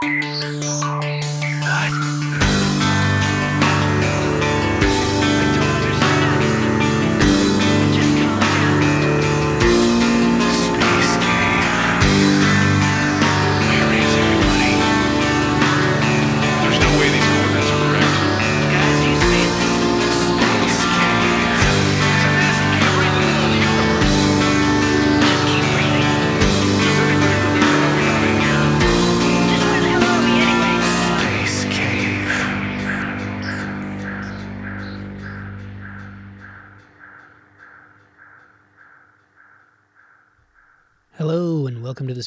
[0.00, 0.99] There's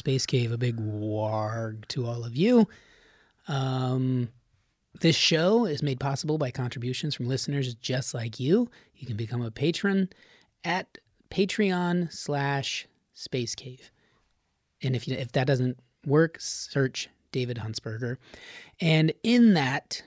[0.04, 0.52] Space Cave.
[0.52, 2.68] A big warg to all of you.
[3.48, 4.28] Um,
[5.00, 8.68] this show is made possible by contributions from listeners just like you.
[8.96, 10.10] You can become a patron
[10.62, 10.98] at
[11.30, 13.90] Patreon slash Space Cave.
[14.82, 18.18] And if you, if that doesn't work, search David Huntsberger.
[18.82, 20.02] And in that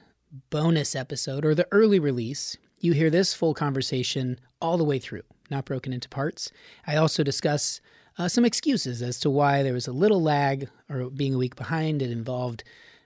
[0.51, 5.23] bonus episode or the early release, you hear this full conversation all the way through,
[5.49, 6.51] not broken into parts.
[6.85, 7.81] I also discuss
[8.17, 11.55] uh, some excuses as to why there was a little lag or being a week
[11.55, 12.01] behind.
[12.01, 12.63] It involved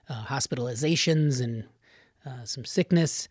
[0.08, 1.64] uh, hospitalizations and
[2.24, 3.28] uh, some sickness.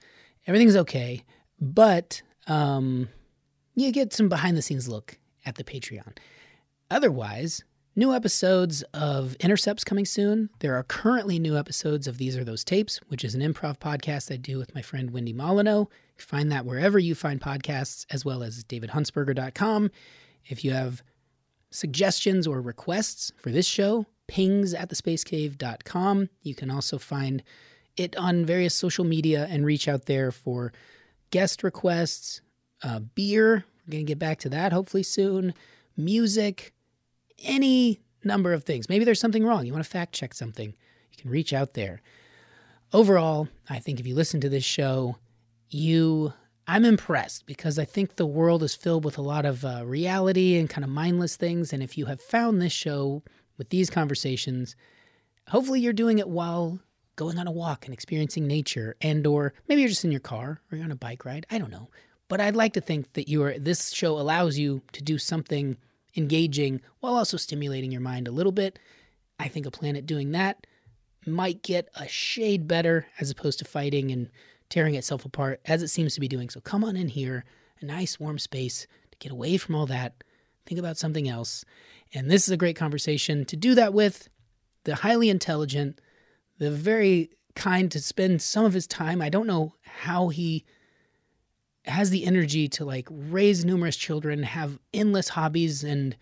[0.48, 1.24] Everything's okay,
[1.60, 3.10] but um,
[3.76, 6.18] you get some behind the scenes look at the Patreon.
[6.90, 7.64] Otherwise,
[7.96, 10.50] new episodes of Intercepts coming soon.
[10.60, 14.32] There are currently new episodes of These Are Those Tapes, which is an improv podcast
[14.32, 15.86] I do with my friend Wendy Molyneux.
[16.18, 19.92] Find that wherever you find podcasts, as well as davidhuntsberger.com.
[20.46, 21.04] If you have
[21.72, 26.30] suggestions or requests for this show, pings at thespacecave.com.
[26.44, 27.44] You can also find
[27.98, 30.72] it on various social media and reach out there for
[31.32, 32.42] guest requests,
[32.84, 33.66] uh, beer.
[33.88, 35.54] We're going to get back to that hopefully soon,
[35.98, 36.74] music,
[37.44, 38.88] any number of things.
[38.88, 39.66] Maybe there's something wrong.
[39.66, 40.68] You want to fact check something.
[40.68, 42.02] You can reach out there.
[42.94, 45.18] Overall, I think if you listen to this show,
[45.70, 46.34] you
[46.72, 50.56] I'm impressed because I think the world is filled with a lot of uh, reality
[50.56, 51.74] and kind of mindless things.
[51.74, 53.24] And if you have found this show
[53.58, 54.78] with these conversations,
[55.50, 56.80] hopefully you're doing it while
[57.18, 60.62] going on a walk and experiencing nature, and or maybe you're just in your car
[60.72, 61.46] or you're on a bike ride.
[61.52, 61.90] I don't know,
[62.30, 63.60] but I'd like to think that you are.
[63.60, 65.76] This show allows you to do something
[66.16, 68.80] engaging while also stimulating your mind a little bit.
[69.38, 70.66] I think a planet doing that
[71.26, 74.30] might get a shade better as opposed to fighting and
[74.72, 76.50] tearing itself apart as it seems to be doing.
[76.50, 77.46] So come on in here,
[77.82, 80.24] a nice warm space to get away from all that,
[80.66, 81.64] think about something else.
[82.14, 84.30] And this is a great conversation to do that with.
[84.86, 86.02] The highly intelligent,
[86.58, 89.22] the very kind to spend some of his time.
[89.22, 90.66] I don't know how he
[91.86, 96.16] has the energy to like raise numerous children, have endless hobbies and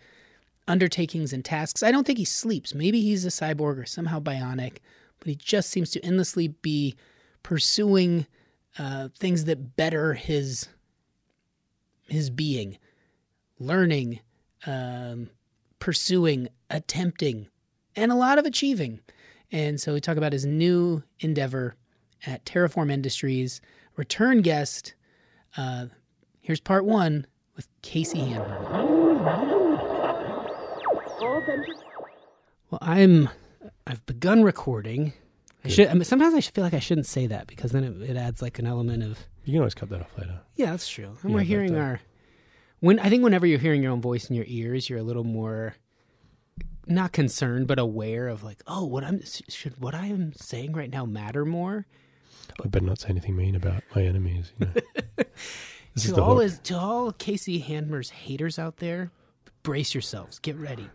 [0.66, 1.82] undertakings and tasks.
[1.82, 2.74] I don't think he sleeps.
[2.74, 4.78] Maybe he's a cyborg or somehow bionic,
[5.18, 6.96] but he just seems to endlessly be
[7.42, 8.26] pursuing
[8.78, 10.68] uh, things that better his
[12.08, 12.76] his being,
[13.58, 14.20] learning,
[14.66, 15.30] um,
[15.78, 17.48] pursuing, attempting,
[17.94, 19.00] and a lot of achieving.
[19.52, 21.76] And so we talk about his new endeavor
[22.26, 23.60] at Terraform Industries.
[23.96, 24.94] Return guest.
[25.56, 25.86] Uh,
[26.40, 27.26] here's part one
[27.56, 28.58] with Casey Handmer.
[32.70, 33.28] Well, I'm.
[33.86, 35.12] I've begun recording.
[35.64, 35.88] I should.
[35.88, 38.40] I mean, sometimes I feel like I shouldn't say that because then it, it adds
[38.40, 39.18] like an element of.
[39.44, 40.40] You can always cut that off later.
[40.56, 41.16] Yeah, that's true.
[41.22, 42.00] And Yeah, we're hearing uh, our.
[42.80, 45.24] When I think whenever you're hearing your own voice in your ears, you're a little
[45.24, 45.74] more.
[46.86, 50.90] Not concerned, but aware of like, oh, what I'm should what I am saying right
[50.90, 51.86] now matter more.
[52.64, 54.52] I better not say anything mean about my enemies.
[54.58, 55.24] You know?
[56.14, 59.10] to all his, to all Casey Handmer's haters out there,
[59.62, 60.88] brace yourselves, get ready.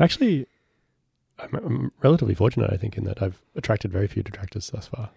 [0.00, 0.46] Actually,
[1.38, 5.10] I'm, I'm relatively fortunate, I think, in that I've attracted very few detractors thus far.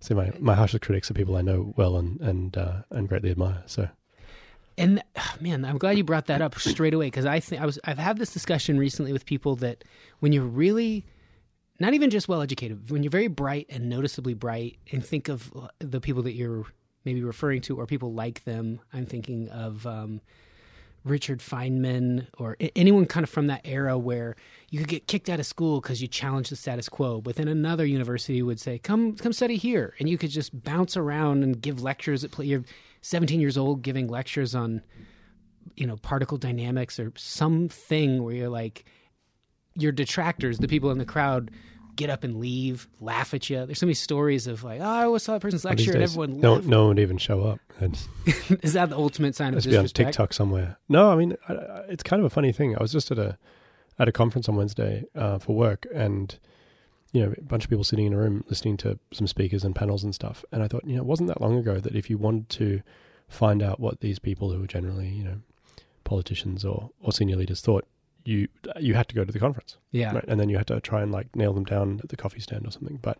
[0.00, 3.30] So my, my harshest critics are people I know well and and uh, and greatly
[3.30, 3.62] admire.
[3.66, 3.88] So
[4.76, 7.66] And ah, man, I'm glad you brought that up straight away because I think I
[7.66, 9.82] was I've had this discussion recently with people that
[10.20, 11.04] when you're really
[11.80, 15.52] not even just well educated, when you're very bright and noticeably bright, and think of
[15.78, 16.64] the people that you're
[17.04, 18.80] maybe referring to or people like them.
[18.92, 20.20] I'm thinking of um,
[21.04, 24.36] Richard Feynman or anyone kind of from that era where
[24.70, 27.20] you could get kicked out of school because you challenged the status quo.
[27.20, 30.96] But then another university would say, "Come, come study here," and you could just bounce
[30.96, 32.24] around and give lectures.
[32.24, 32.38] At.
[32.38, 32.64] You're
[33.00, 34.82] 17 years old giving lectures on,
[35.76, 38.84] you know, particle dynamics or something where you're like,
[39.74, 41.50] your detractors, the people in the crowd.
[41.98, 43.66] Get up and leave, laugh at you.
[43.66, 46.40] There's so many stories of like, oh, I always saw that person's lecture and everyone
[46.40, 47.58] no no one would even show up.
[48.62, 49.84] Is that the ultimate sign of let's be on?
[49.86, 50.78] TikTok somewhere.
[50.88, 52.76] No, I mean I, I- it's kind of a funny thing.
[52.76, 53.36] I was just at a
[53.98, 56.38] at a conference on Wednesday uh, for work, and
[57.12, 59.74] you know, a bunch of people sitting in a room listening to some speakers and
[59.74, 60.44] panels and stuff.
[60.52, 62.80] And I thought, you know, it wasn't that long ago that if you wanted to
[63.28, 65.36] find out what these people who were generally, you know,
[66.04, 67.86] politicians or, or senior leaders thought,
[68.28, 68.48] you
[68.78, 70.12] you had to go to the conference, Yeah.
[70.14, 70.24] right?
[70.28, 72.66] And then you had to try and like nail them down at the coffee stand
[72.66, 72.98] or something.
[73.00, 73.18] But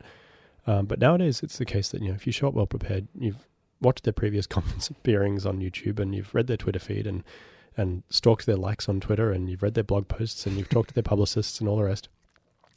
[0.66, 3.08] um, but nowadays it's the case that you know if you show up well prepared,
[3.18, 3.46] you've
[3.80, 7.24] watched their previous conference appearings on YouTube and you've read their Twitter feed and
[7.76, 10.88] and stalked their likes on Twitter and you've read their blog posts and you've talked
[10.88, 12.08] to their publicists and all the rest.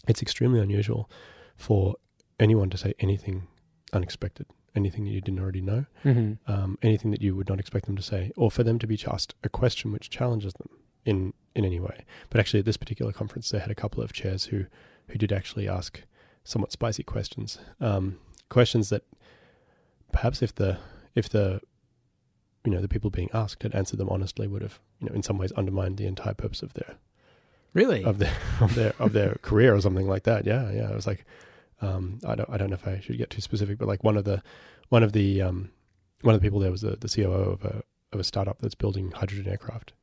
[0.08, 1.10] It's extremely unusual
[1.58, 1.96] for
[2.40, 3.48] anyone to say anything
[3.94, 4.46] unexpected,
[4.76, 7.96] anything that you didn't already know, hmm um, anything that you would not expect them
[7.98, 10.70] to say, or for them to be asked a question which challenges them
[11.06, 12.06] in in any way.
[12.30, 14.66] But actually, at this particular conference, they had a couple of chairs who
[15.08, 16.02] who did actually ask
[16.44, 18.18] somewhat spicy questions, um,
[18.50, 19.04] questions that
[20.12, 20.78] perhaps if the
[21.16, 21.62] if the
[22.66, 25.24] you know the people being asked had answered them honestly would have you know in
[25.24, 26.96] some ways undermined the entire purpose of their
[27.74, 28.04] Really?
[28.04, 30.46] of their of their of their career or something like that.
[30.46, 30.90] Yeah, yeah.
[30.90, 31.26] It was like
[31.82, 34.18] um, I don't I don't know if I should get too specific, but like one
[34.18, 34.42] of the
[34.90, 35.72] one of the um,
[36.22, 37.84] one of the people there was the, the COO of a
[38.14, 39.94] of a startup that's building hydrogen aircraft.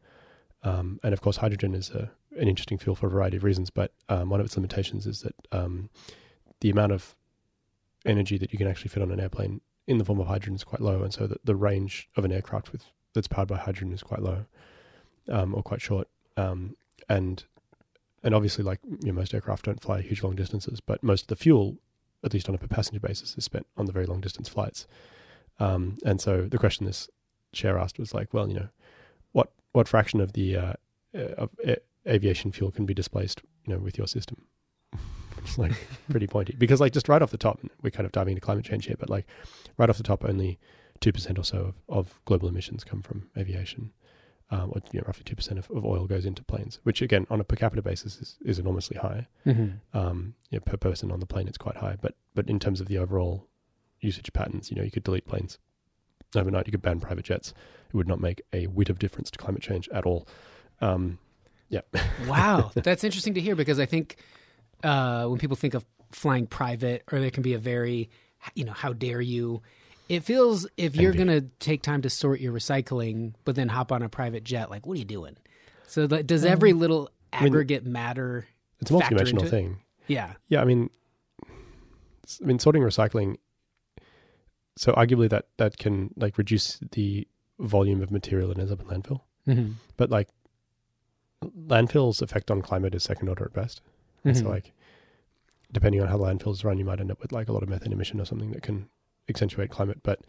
[0.63, 3.71] Um, and of course, hydrogen is a, an interesting fuel for a variety of reasons,
[3.71, 5.89] but um, one of its limitations is that um,
[6.61, 7.15] the amount of
[8.05, 10.65] energy that you can actually fit on an airplane in the form of hydrogen is
[10.65, 12.83] quite low, and so the, the range of an aircraft with
[13.15, 14.45] that's powered by hydrogen is quite low,
[15.29, 16.09] um, or quite short.
[16.37, 16.77] Um,
[17.09, 17.45] and
[18.23, 21.29] and obviously, like you know, most aircraft don't fly huge long distances, but most of
[21.29, 21.79] the fuel,
[22.25, 24.87] at least on a per passenger basis, is spent on the very long distance flights.
[25.61, 27.09] Um, and so the question this
[27.53, 28.69] chair asked was like, well, you know,
[29.33, 30.73] what what fraction of the uh,
[31.15, 34.45] uh, of a- aviation fuel can be displaced, you know, with your system?
[35.39, 35.73] it's like
[36.11, 38.65] pretty pointy because, like, just right off the top, we're kind of diving into climate
[38.65, 39.27] change here, but like,
[39.77, 40.59] right off the top, only
[41.01, 43.93] two percent or so of, of global emissions come from aviation.
[44.51, 47.27] Um, or, you know, roughly two percent of, of oil goes into planes, which again,
[47.29, 51.13] on a per capita basis, is, is enormously high hmm um, you know, per person
[51.13, 51.97] on the plane, it's quite high.
[52.01, 53.47] But but in terms of the overall
[54.01, 55.59] usage patterns, you know, you could delete planes
[56.37, 56.67] overnight.
[56.67, 57.55] You could ban private jets.
[57.89, 60.27] It would not make a whit of difference to climate change at all.
[60.81, 61.19] Um,
[61.69, 61.81] yeah,
[62.27, 64.17] Wow, that's interesting to hear because I think
[64.83, 68.09] uh, when people think of flying private, or there can be a very,
[68.55, 69.63] you know, how dare you?
[70.09, 73.93] It feels if you're going to take time to sort your recycling, but then hop
[73.93, 75.37] on a private jet, like, what are you doing?
[75.87, 78.47] So, like, does every little mean, aggregate matter?
[78.81, 79.51] it's a Factor multidimensional into it?
[79.51, 79.79] thing.
[80.07, 80.33] Yeah.
[80.49, 80.89] Yeah, I mean,
[81.47, 83.37] I mean, sorting recycling.
[84.79, 87.27] So arguably, that that can like reduce the
[87.59, 89.23] volume of material that ends up in landfill.
[89.47, 89.73] Mm-hmm.
[89.97, 90.29] But like,
[91.45, 93.81] landfill's effect on climate is second order at best.
[94.25, 94.45] And Mm-hmm.
[94.45, 94.73] So like,
[95.73, 97.93] depending on how landfills run, you might end up with like a lot of methane
[97.93, 98.89] emission or something that can
[99.29, 99.99] accentuate climate.
[100.03, 100.21] But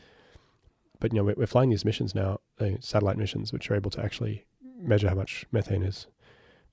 [0.99, 3.91] but you know we're, we're flying these missions now, uh, satellite missions, which are able
[3.91, 4.45] to actually
[4.81, 6.07] measure how much methane is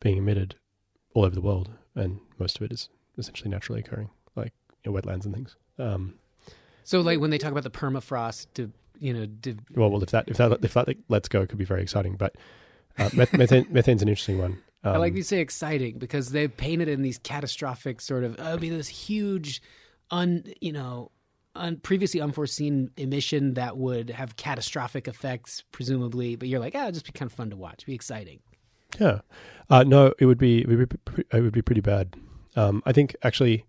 [0.01, 0.57] being emitted
[1.15, 2.89] all over the world, and most of it is
[3.19, 4.53] essentially naturally occurring, like
[4.85, 5.57] you know, wetlands and things.
[5.79, 6.15] Um,
[6.87, 10.11] So, like, when they talk about the permafrost, to you know, to, well, well, if
[10.11, 12.15] that if that if that lets go, it could be very exciting.
[12.15, 12.37] But
[12.97, 14.63] uh, meth- methane methane's an interesting one.
[14.85, 18.37] Um, I like you say exciting because they paint it in these catastrophic sort of.
[18.39, 19.61] Oh, this huge,
[20.13, 21.11] un you know,
[21.57, 26.37] un, previously unforeseen emission that would have catastrophic effects, presumably.
[26.37, 28.39] But you're like, ah, it'd just be kind of fun to watch, be exciting.
[29.01, 29.23] Yeah,
[29.71, 32.15] uh, no, it would be it would be, it would be pretty bad.
[32.55, 33.67] Um, I think actually,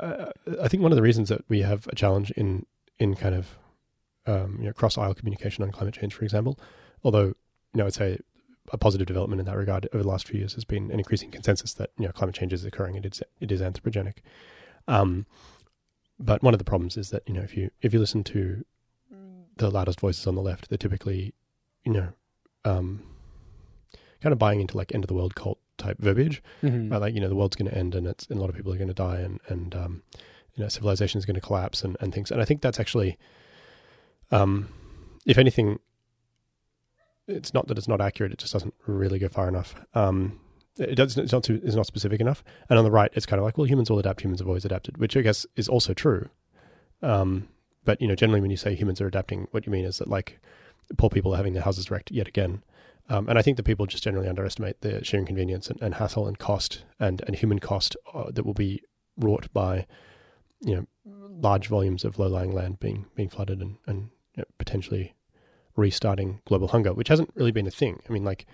[0.00, 2.66] I think one of the reasons that we have a challenge in
[2.98, 3.58] in kind of
[4.26, 6.58] um, you know cross aisle communication on climate change, for example,
[7.02, 7.36] although you
[7.74, 8.18] know I'd say
[8.72, 11.30] a positive development in that regard over the last few years has been an increasing
[11.30, 14.18] consensus that you know climate change is occurring and it's it is anthropogenic.
[14.88, 15.26] Um,
[16.18, 18.64] but one of the problems is that you know if you if you listen to
[19.56, 21.34] the loudest voices on the left, they're typically
[21.84, 22.08] you know
[22.64, 23.02] um,
[24.20, 26.90] kind of buying into like end of the world cult type verbiage, Mm-hmm.
[26.90, 27.00] right?
[27.00, 28.72] Like you know the world's going to end and it's and a lot of people
[28.72, 30.02] are going to die and and um,
[30.54, 32.30] you know civilization is going to collapse and and things.
[32.30, 33.16] And I think that's actually,
[34.30, 34.68] um,
[35.26, 35.78] if anything,
[37.26, 38.32] it's not that it's not accurate.
[38.32, 39.74] It just doesn't really go far enough.
[39.94, 40.38] Um,
[40.76, 41.16] it does.
[41.16, 42.42] It's not too, it's not specific enough.
[42.68, 44.22] And on the right, it's kind of like, well, humans will adapt.
[44.22, 46.28] Humans have always adapted, which I guess is also true.
[47.02, 47.48] Um,
[47.84, 50.08] but you know, generally, when you say humans are adapting, what you mean is that
[50.08, 50.40] like
[50.98, 52.62] poor people are having their houses wrecked yet again.
[53.08, 56.26] Um, and I think that people just generally underestimate the sheer inconvenience and, and hassle
[56.26, 58.82] and cost and, and human cost uh, that will be
[59.18, 59.86] wrought by,
[60.60, 65.14] you know, large volumes of low-lying land being being flooded and, and you know, potentially
[65.76, 68.00] restarting global hunger, which hasn't really been a thing.
[68.08, 68.46] I mean, like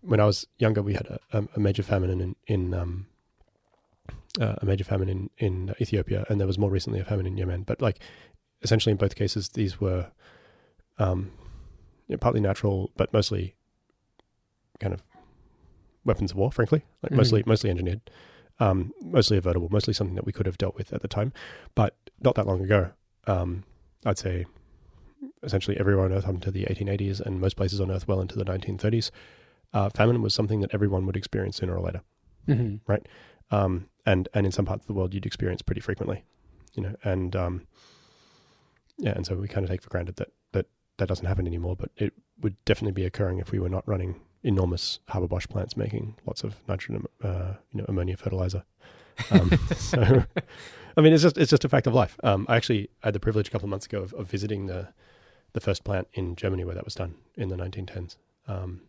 [0.00, 3.06] when I was younger, we had a, a, major famine in in um,
[4.40, 7.38] uh, a major famine in in Ethiopia, and there was more recently a famine in
[7.38, 7.62] Yemen.
[7.62, 8.00] But like
[8.62, 10.10] essentially in both cases, these were
[10.98, 11.32] um,
[12.08, 13.54] you know, partly natural, but mostly
[14.80, 15.02] kind of
[16.04, 16.50] weapons of war.
[16.52, 17.16] Frankly, like Mhm.
[17.16, 18.00] mostly mostly engineered.
[18.60, 21.32] um, mostly avertible, mostly something that we could have dealt with at the time,
[21.74, 22.92] but not that long ago.
[23.26, 23.64] Um,
[24.06, 24.46] I'd say
[25.42, 28.36] essentially everywhere on Earth up into the 1880s and most places on Earth well into
[28.36, 29.10] the 1930s,
[29.72, 32.02] uh, famine was something that everyone would experience sooner or later.
[32.46, 32.76] hmm
[33.50, 36.22] Um, and and in some parts of the world, you'd experience pretty frequently,
[36.74, 36.94] you know.
[37.02, 37.66] And um,
[38.98, 40.28] yeah, and so we kind of take for granted that
[40.98, 41.76] that doesn't happen anymore.
[41.76, 46.16] But it would definitely be occurring if we were not running enormous Haber-Bosch plants making
[46.26, 48.62] lots of nitrogen, uh, you know, ammonia fertilizer.
[49.30, 50.24] Um, so,
[50.96, 52.16] I mean, it's just it's just a fact of life.
[52.22, 54.88] Um, I actually had the privilege a couple of months ago of, of visiting the
[55.52, 58.16] the first plant in Germany where that was done in the 1910s,
[58.48, 58.80] um,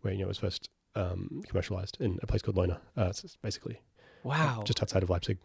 [0.00, 2.80] where you know it was first um, commercialized in a place called Leuna.
[2.96, 3.80] Uh, it's it's basically
[4.22, 4.62] Wow.
[4.64, 5.38] just outside of Leipzig.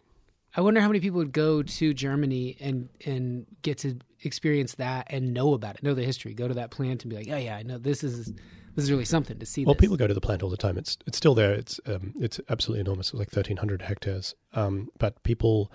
[0.54, 5.06] I wonder how many people would go to Germany and and get to experience that
[5.10, 7.36] and know about it, know the history, go to that plant and be like, oh
[7.36, 8.32] yeah, I know this is
[8.74, 9.64] this is really something to see.
[9.64, 9.80] Well, this.
[9.80, 10.78] people go to the plant all the time.
[10.78, 11.52] It's it's still there.
[11.52, 13.08] It's um, it's absolutely enormous.
[13.08, 14.34] It's like thirteen hundred hectares.
[14.54, 15.72] Um, but people,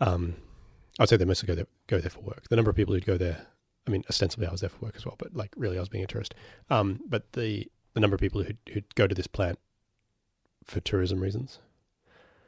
[0.00, 0.36] um,
[0.98, 2.48] I'd say they mostly go there go there for work.
[2.48, 3.46] The number of people who'd go there,
[3.86, 5.88] I mean, ostensibly I was there for work as well, but like really I was
[5.88, 6.34] being a tourist.
[6.70, 9.58] Um, but the the number of people who'd, who'd go to this plant
[10.64, 11.60] for tourism reasons,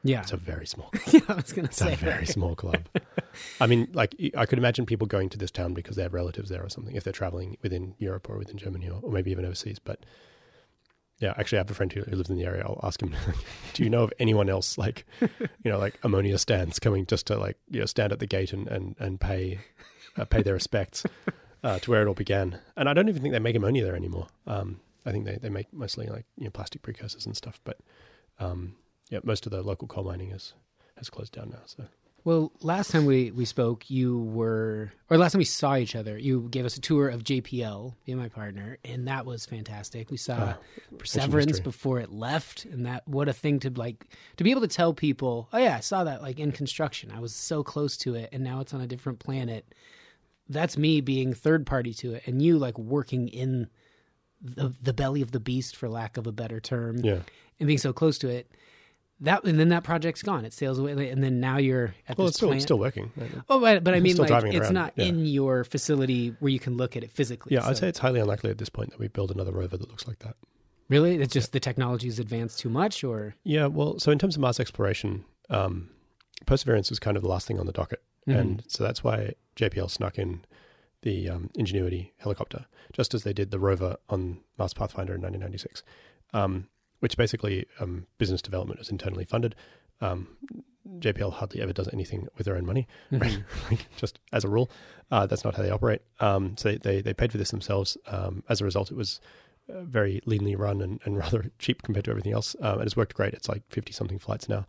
[0.02, 0.90] yeah, it's a very small.
[1.12, 2.82] yeah, I was gonna It's a say very small club.
[3.60, 6.48] I mean, like I could imagine people going to this town because they have relatives
[6.48, 6.96] there or something.
[6.96, 10.00] If they're traveling within Europe or within Germany or, or maybe even overseas, but
[11.18, 12.62] yeah, actually, I have a friend who, who lives in the area.
[12.64, 13.14] I'll ask him,
[13.74, 17.36] "Do you know of anyone else like, you know, like ammonia stands coming just to
[17.36, 19.60] like you know stand at the gate and and and pay
[20.16, 21.04] uh, pay their respects
[21.62, 23.96] uh, to where it all began?" And I don't even think they make ammonia there
[23.96, 24.28] anymore.
[24.46, 27.60] Um, I think they they make mostly like you know plastic precursors and stuff.
[27.64, 27.78] But
[28.38, 28.76] um,
[29.10, 30.54] yeah, most of the local coal mining is
[30.96, 31.60] has closed down now.
[31.66, 31.84] So.
[32.22, 36.18] Well, last time we, we spoke, you were, or last time we saw each other,
[36.18, 40.10] you gave us a tour of JPL, me and my partner, and that was fantastic.
[40.10, 40.58] We saw Ah,
[40.98, 44.04] Perseverance before it left, and that what a thing to like
[44.36, 47.10] to be able to tell people, oh yeah, I saw that like in construction.
[47.10, 49.64] I was so close to it, and now it's on a different planet.
[50.46, 53.68] That's me being third party to it, and you like working in
[54.42, 57.20] the the belly of the beast, for lack of a better term, Yeah.
[57.58, 58.50] and being so close to it.
[59.22, 60.44] That and then that project's gone.
[60.46, 62.56] It sails away, and then now you're at Well, this it's still plant.
[62.56, 63.12] it's still working.
[63.16, 63.30] right?
[63.50, 65.04] Oh, but, but I It's mean, like it's around, not yeah.
[65.04, 67.54] in your facility where you can look at it physically.
[67.54, 69.88] Yeah, I'd say it's highly unlikely at this point that we build another rover that
[69.90, 70.36] looks like that.
[70.88, 74.36] really, it's just the technology has advanced too much, or Yeah, well, so in terms
[74.36, 75.90] of Mars exploration, um,
[76.46, 79.90] Perseverance was kind of the last thing on the docket, and so that's why JPL
[79.90, 80.44] snuck in
[81.02, 85.82] the um, Ingenuity helicopter, just as they did the rover on Mars Pathfinder in 1996,
[86.32, 86.68] um,
[87.00, 89.54] which basically um, business development is internally funded.
[90.00, 90.28] Um,
[90.98, 93.38] JPL hardly ever does anything with their own money, right?
[93.70, 94.70] like just as a rule,
[95.10, 96.02] uh, that's not how they operate.
[96.20, 97.96] Um, so they, they they paid for this themselves.
[98.06, 99.20] Um, as a result, it was
[99.68, 102.56] uh, very leanly run and, and rather cheap compared to everything else.
[102.60, 103.34] Um, and it's worked great.
[103.34, 104.66] It's like 50 something flights now.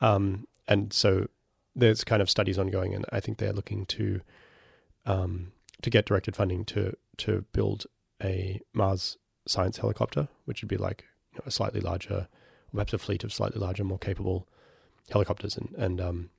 [0.00, 1.26] Um, and so
[1.74, 4.20] there's kind of studies ongoing, and I think they're looking to
[5.06, 7.86] um, to get directed funding to to build
[8.22, 9.16] a Mars
[9.46, 11.04] science helicopter, which would be like
[11.38, 12.28] know, a slightly larger,
[12.72, 14.48] perhaps a fleet of slightly larger, more capable
[15.10, 15.56] helicopters.
[15.56, 16.30] And and um,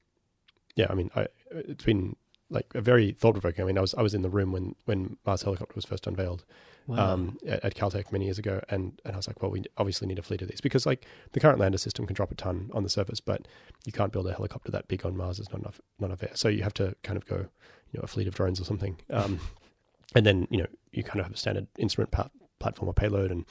[0.76, 2.16] yeah, I mean, I, it's been
[2.50, 3.64] like a very thought provoking.
[3.64, 6.08] I mean, I was I was in the room when when Mars helicopter was first
[6.08, 6.46] unveiled,
[6.88, 7.14] wow.
[7.14, 10.08] um, at, at Caltech many years ago, and and I was like, well, we obviously
[10.08, 12.70] need a fleet of these because like the current lander system can drop a ton
[12.74, 13.48] on the surface, but
[13.86, 15.38] you can't build a helicopter that big on Mars.
[15.38, 18.02] There's not enough not enough air, so you have to kind of go, you know,
[18.04, 19.40] a fleet of drones or something, um,
[20.16, 23.32] and then you know you kind of have a standard instrument pa- platform or payload,
[23.32, 23.46] and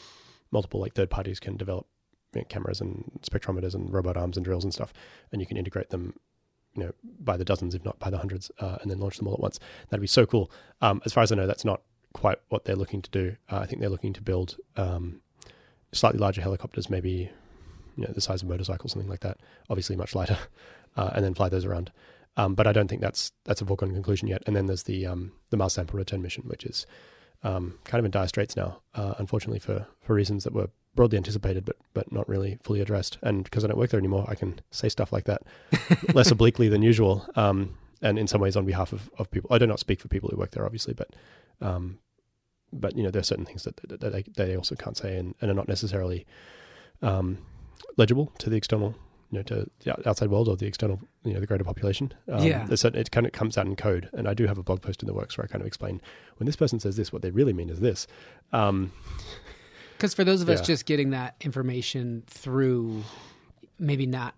[0.50, 1.87] multiple like third parties can develop
[2.35, 4.93] you know, cameras and spectrometers and robot arms and drills and stuff,
[5.33, 6.14] and you can integrate them.
[6.75, 9.26] You know, by the dozens, if not by the hundreds, uh, and then launch them
[9.26, 9.59] all at once.
[9.88, 10.50] That'd be so cool.
[10.81, 13.37] Um, as far as I know, that's not quite what they're looking to do.
[13.50, 15.21] Uh, I think they're looking to build um,
[15.93, 17.31] slightly larger helicopters, maybe
[17.97, 19.38] you know the size of motorcycles, something like that.
[19.71, 20.38] Obviously, much lighter,
[20.97, 21.90] uh, and then fly those around.
[22.37, 24.43] Um, but I don't think that's that's a foregone conclusion yet.
[24.47, 26.87] And then there's the um, the Mars sample return mission, which is
[27.42, 31.16] um, kind of in dire straits now, uh, unfortunately for for reasons that were broadly
[31.16, 33.18] anticipated, but but not really fully addressed.
[33.23, 35.42] And because I don't work there anymore, I can say stuff like that
[36.14, 37.26] less obliquely than usual.
[37.37, 40.07] Um, and in some ways, on behalf of, of people, I do not speak for
[40.07, 41.09] people who work there, obviously, but
[41.61, 41.99] um,
[42.73, 45.16] but you know, there are certain things that, that, that they, they also can't say
[45.16, 46.26] and, and are not necessarily
[47.02, 47.38] um,
[47.97, 48.95] legible to the external,
[49.31, 52.13] you know, to the outside world or the external, you know, the greater population.
[52.29, 52.67] Um, Yeah.
[52.71, 55.07] it kind of comes out in code, and I do have a blog post in
[55.07, 56.01] the works where I kind of explain
[56.39, 58.07] when this person says this, what they really mean is this.
[58.53, 58.93] Um,
[59.97, 63.03] Because for those of us just getting that information through,
[63.79, 64.35] maybe not,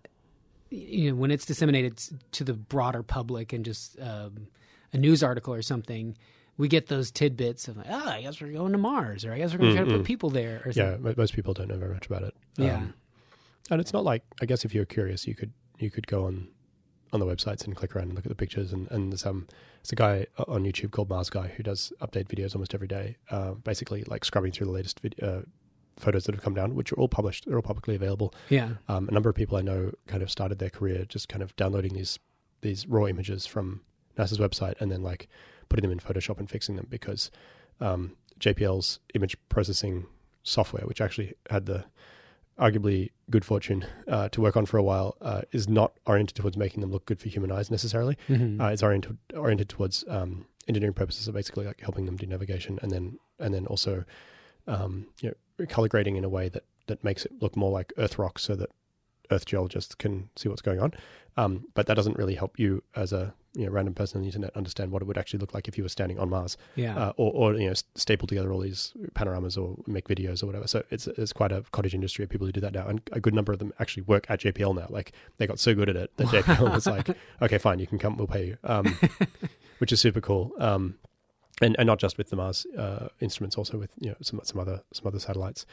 [0.71, 4.47] you know, when it's disseminated to the broader public and just um,
[4.91, 6.17] a news article or something,
[6.57, 9.37] we get those tidbits of like, oh, I guess we're going to Mars, or I
[9.37, 11.03] guess we're going to try to put people there, or yeah, something.
[11.03, 12.33] mo- most people don't know very much about it.
[12.57, 12.75] Yeah.
[12.77, 12.93] Um,
[13.69, 16.47] and it's not like I guess if you're curious, you could you could go on
[17.13, 18.71] on the websites and click around and look at the pictures.
[18.71, 19.47] And, and there's um
[19.81, 23.17] there's a guy on YouTube called Mars Guy who does update videos almost every day,
[23.29, 25.41] uh, basically like scrubbing through the latest vid- uh,
[25.97, 28.33] photos that have come down, which are all published, they're all publicly available.
[28.49, 28.71] Yeah.
[28.87, 31.55] Um, a number of people I know kind of started their career just kind of
[31.55, 32.19] downloading these
[32.61, 33.81] these raw images from
[34.17, 35.27] NASA's website and then like
[35.69, 37.31] putting them in Photoshop and fixing them because
[37.79, 40.05] um, JPL's image processing
[40.43, 41.85] software, which actually had the
[42.59, 46.57] arguably good fortune uh, to work on for a while, uh, is not oriented towards
[46.57, 48.17] making them look good for human eyes necessarily.
[48.29, 48.61] Mhm.
[48.61, 52.77] Uh, it's oriented oriented towards um, engineering purposes, so basically like helping them do navigation,
[52.81, 54.03] and then and then also
[54.67, 55.29] um, you
[55.59, 58.37] know color grading in a way that that makes it look more like Earth rock,
[58.39, 58.69] so that
[59.31, 60.93] Earth geologists can see what's going on.
[61.37, 64.27] Um, but that doesn't really help you as a you know random person on the
[64.27, 66.97] internet understand what it would actually look like if you were standing on Mars, yeah.
[66.97, 70.67] uh, or, or you know staple together all these panoramas or make videos or whatever.
[70.67, 73.19] So it's it's quite a cottage industry of people who do that now, and a
[73.19, 74.87] good number of them actually work at JPL now.
[74.89, 77.09] Like they got so good at it that JPL was like,
[77.41, 78.97] okay, fine, you can come, we'll pay you, um,
[79.79, 80.51] which is super cool.
[80.57, 80.95] Um,
[81.61, 84.59] and and not just with the Mars uh, instruments, also with you know some some
[84.59, 85.65] other some other satellites,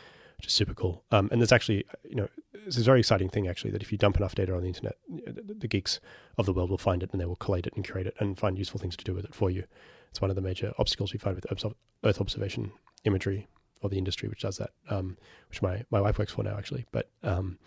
[0.47, 1.05] is super cool.
[1.11, 2.29] Um, and there's actually you know
[2.67, 4.97] it's a very exciting thing actually that if you dump enough data on the internet,
[5.09, 6.01] the, the geeks
[6.37, 8.39] of the world will find it and they will collate it and curate it and
[8.39, 9.65] find useful things to do with it for you.
[10.11, 11.73] It's one of the major obstacles we find with Earth
[12.05, 12.73] Earth observation
[13.05, 13.49] imagery
[13.81, 15.17] or the industry which does that, um,
[15.49, 16.87] which my, my wife works for now actually.
[16.93, 17.59] But um,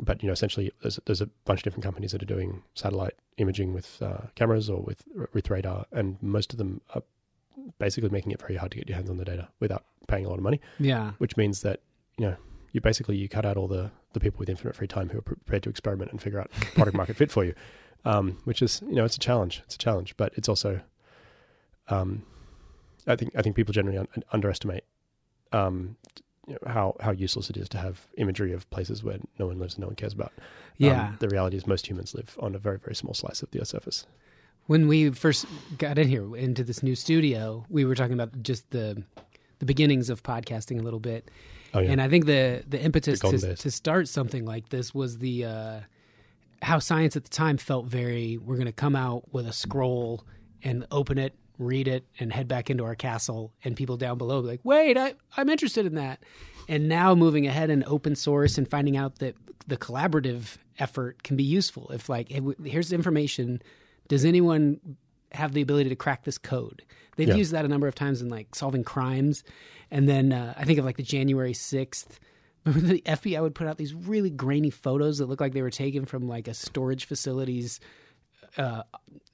[0.00, 3.14] but you know essentially there's there's a bunch of different companies that are doing satellite
[3.38, 5.02] imaging with uh, cameras or with
[5.32, 7.02] with radar, and most of them are
[7.78, 10.28] basically making it very hard to get your hands on the data without paying a
[10.28, 11.12] lot of money yeah.
[11.18, 11.80] which means that
[12.16, 12.36] you know
[12.72, 15.22] you basically you cut out all the the people with infinite free time who are
[15.22, 17.54] prepared to experiment and figure out product market fit for you
[18.04, 20.80] um, which is you know it's a challenge it's a challenge but it's also
[21.88, 22.22] um,
[23.06, 24.84] i think i think people generally un- underestimate
[25.52, 25.96] um,
[26.46, 29.58] you know, how how useless it is to have imagery of places where no one
[29.58, 30.32] lives and no one cares about
[30.78, 31.08] Yeah.
[31.08, 33.60] um, the reality is most humans live on a very very small slice of the
[33.60, 34.06] earth's surface
[34.68, 35.44] when we first
[35.78, 39.02] got in here into this new studio, we were talking about just the
[39.58, 41.28] the beginnings of podcasting a little bit.
[41.74, 44.94] oh yeah And I think the the impetus The to, to start something like this
[44.94, 45.80] was the uh,
[46.62, 50.24] how science at the time felt very we're going to come out with a scroll
[50.62, 53.52] and open it, read it, and head back into our castle.
[53.64, 56.20] And people down below be like, wait, I, I'm interested in that.
[56.68, 59.34] And now moving ahead in open source and finding out that
[59.66, 61.88] the collaborative effort can be useful.
[61.90, 63.62] If like, hey, w- here's information.
[64.08, 64.80] Does anyone
[65.32, 66.82] have the ability to crack this code?
[67.16, 67.34] They've Yeah.
[67.36, 69.44] used that a number of times in like solving crimes.
[69.90, 72.18] And then uh, I think of like the January 6th.
[72.64, 75.70] Remember the FBI would put out these really grainy photos that looked like they were
[75.70, 77.80] taken from like a storage facility's
[78.56, 78.82] uh,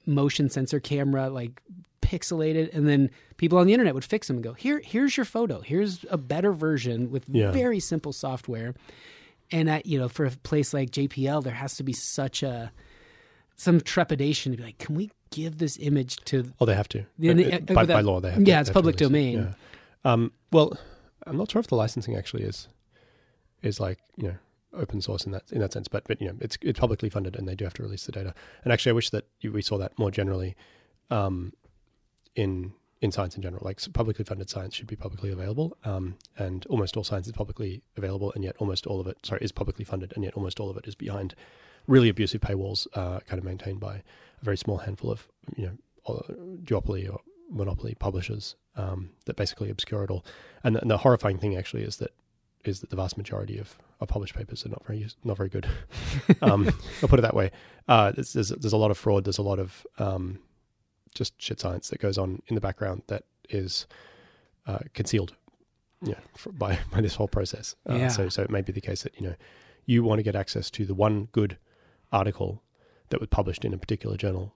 [0.05, 1.61] motion sensor camera, like
[2.01, 5.25] pixelated, and then people on the internet would fix them and go, "Here, here's your
[5.25, 5.59] photo.
[5.61, 7.51] Here's a better version with Yeah.
[7.51, 8.75] very simple software."
[9.51, 12.71] And at, you know, for a place like JPL, there has to be such a
[13.55, 17.05] some trepidation to be like, "Can we give this image to?" Oh, they have to.
[17.17, 19.53] Yeah, Uh, uh, by, by law, they have yeah, they it's public domain.
[20.03, 20.11] yeah.
[20.13, 20.77] Um, well,
[21.25, 22.67] I'm not sure if the licensing actually is
[23.61, 24.35] is like you know
[24.73, 27.35] open source in that in that sense, but but you know it's it's publicly funded
[27.35, 28.33] and they do have to release the data.
[28.63, 30.55] And actually, I wish that we saw that more generally
[31.09, 31.53] um,
[32.35, 33.61] in in science in general.
[33.63, 37.81] Like publicly funded science should be publicly available, um, and almost all science is publicly
[37.97, 40.69] available, and yet almost all of it, sorry, is publicly funded, and yet almost all
[40.69, 41.35] of it is behind
[41.87, 46.21] really abusive paywalls, uh, kind of maintained by a very small handful of you know
[46.63, 47.19] duopoly or
[47.49, 50.25] monopoly publishers um, that basically obscure it all.
[50.63, 52.11] And the, and the horrifying thing actually is that
[52.63, 55.67] is that the vast majority of, of published papers are not very not very good.
[56.41, 56.67] um,
[57.01, 57.51] I'll put it that way.
[57.87, 59.23] Uh, there's, there's there's a lot of fraud.
[59.23, 60.39] There's a lot of um,
[61.13, 63.85] just shit science that goes on in the background that is
[64.67, 65.35] uh, concealed,
[66.01, 67.75] yeah, for, by by this whole process.
[67.89, 68.07] Uh, Yeah.
[68.09, 69.35] So so it may be the case that you know
[69.85, 71.57] you want to get access to the one good
[72.11, 72.63] article
[73.09, 74.55] that was published in a particular journal,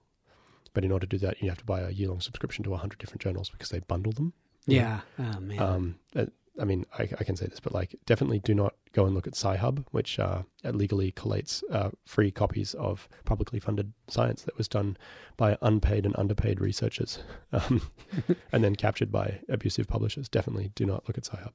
[0.72, 2.74] but in order to do that, you have to buy a year long subscription to
[2.74, 4.32] hundred different journals because they bundle them.
[4.66, 5.00] Yeah.
[5.18, 5.58] Oh man.
[5.58, 6.26] Um, uh,
[6.60, 9.26] I mean, I, I can say this, but like, definitely do not go and look
[9.26, 14.68] at Sci-Hub, which uh, legally collates uh, free copies of publicly funded science that was
[14.68, 14.96] done
[15.36, 17.20] by unpaid and underpaid researchers,
[17.52, 17.80] um,
[18.52, 20.28] and then captured by abusive publishers.
[20.28, 21.54] Definitely do not look at Sci-Hub.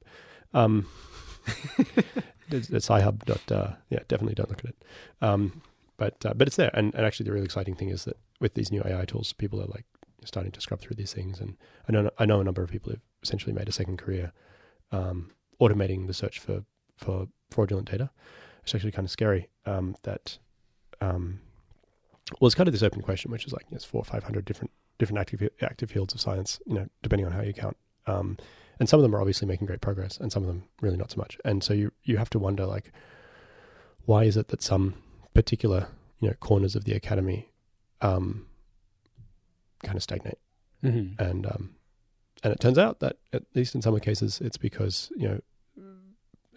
[0.54, 0.88] Um,
[2.52, 3.26] Sci-Hub.
[3.26, 4.84] Dot, uh, yeah, definitely don't look at it.
[5.22, 5.62] Um,
[5.98, 8.54] but uh, but it's there, and, and actually, the really exciting thing is that with
[8.54, 9.86] these new AI tools, people are like
[10.24, 12.92] starting to scrub through these things, and I know I know a number of people
[12.92, 14.32] who've essentially made a second career
[14.92, 15.32] um,
[15.62, 16.64] automating the search for
[16.98, 18.10] for fraudulent data.
[18.64, 20.38] It's actually kind of scary um, that
[21.02, 21.40] um,
[22.40, 24.46] well, it's kind of this open question, which is like yes, four or five hundred
[24.46, 27.78] different different active active fields of science, you know, depending on how you count.
[28.08, 28.38] Um,
[28.80, 31.12] and some of them are obviously making great progress, and some of them really not
[31.12, 31.38] so much.
[31.46, 32.92] And so you you have to wonder like,
[34.06, 34.96] why is it that some
[35.36, 35.88] particular
[36.20, 37.52] you know corners of the academy
[38.02, 38.48] um,
[39.84, 40.40] kind of stagnate?
[40.84, 41.22] Mm-hmm.
[41.22, 41.76] and um,
[42.44, 45.40] and it turns out that at least in some cases it's because you know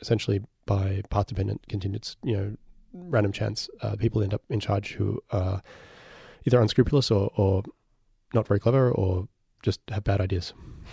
[0.00, 2.56] essentially by path dependent contingents you know
[2.92, 5.62] random chance uh, people end up in charge who are
[6.46, 7.62] either unscrupulous or, or
[8.34, 9.28] not very clever or
[9.62, 10.52] just have bad ideas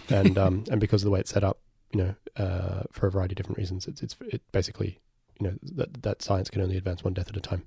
[0.09, 1.59] and um, and because of the way it's set up
[1.91, 4.99] you know uh, for a variety of different reasons it's it's it basically
[5.39, 7.63] you know that that science can only advance one death at a time.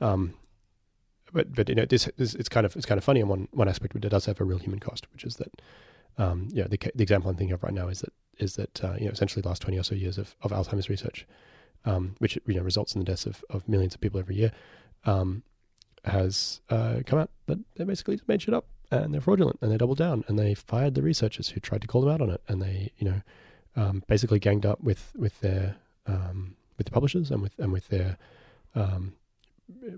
[0.00, 0.34] Um,
[1.32, 3.48] but but you know this, this it's kind of it's kind of funny in one
[3.52, 5.60] one aspect, but it does have a real human cost, which is that
[6.18, 8.94] um, yeah the, the example I'm thinking of right now is that is that uh,
[8.98, 11.26] you know essentially the last twenty or so years of, of Alzheimer's research,
[11.84, 14.52] um, which you know results in the deaths of, of millions of people every year,
[15.04, 15.42] um,
[16.04, 19.72] has uh, come out that they basically just made shit up and they're fraudulent and
[19.72, 22.30] they doubled down and they fired the researchers who tried to call them out on
[22.30, 23.22] it and they you know
[23.76, 27.88] um, basically ganged up with with their um, with the publishers and with and with
[27.88, 28.16] their
[28.74, 29.14] um,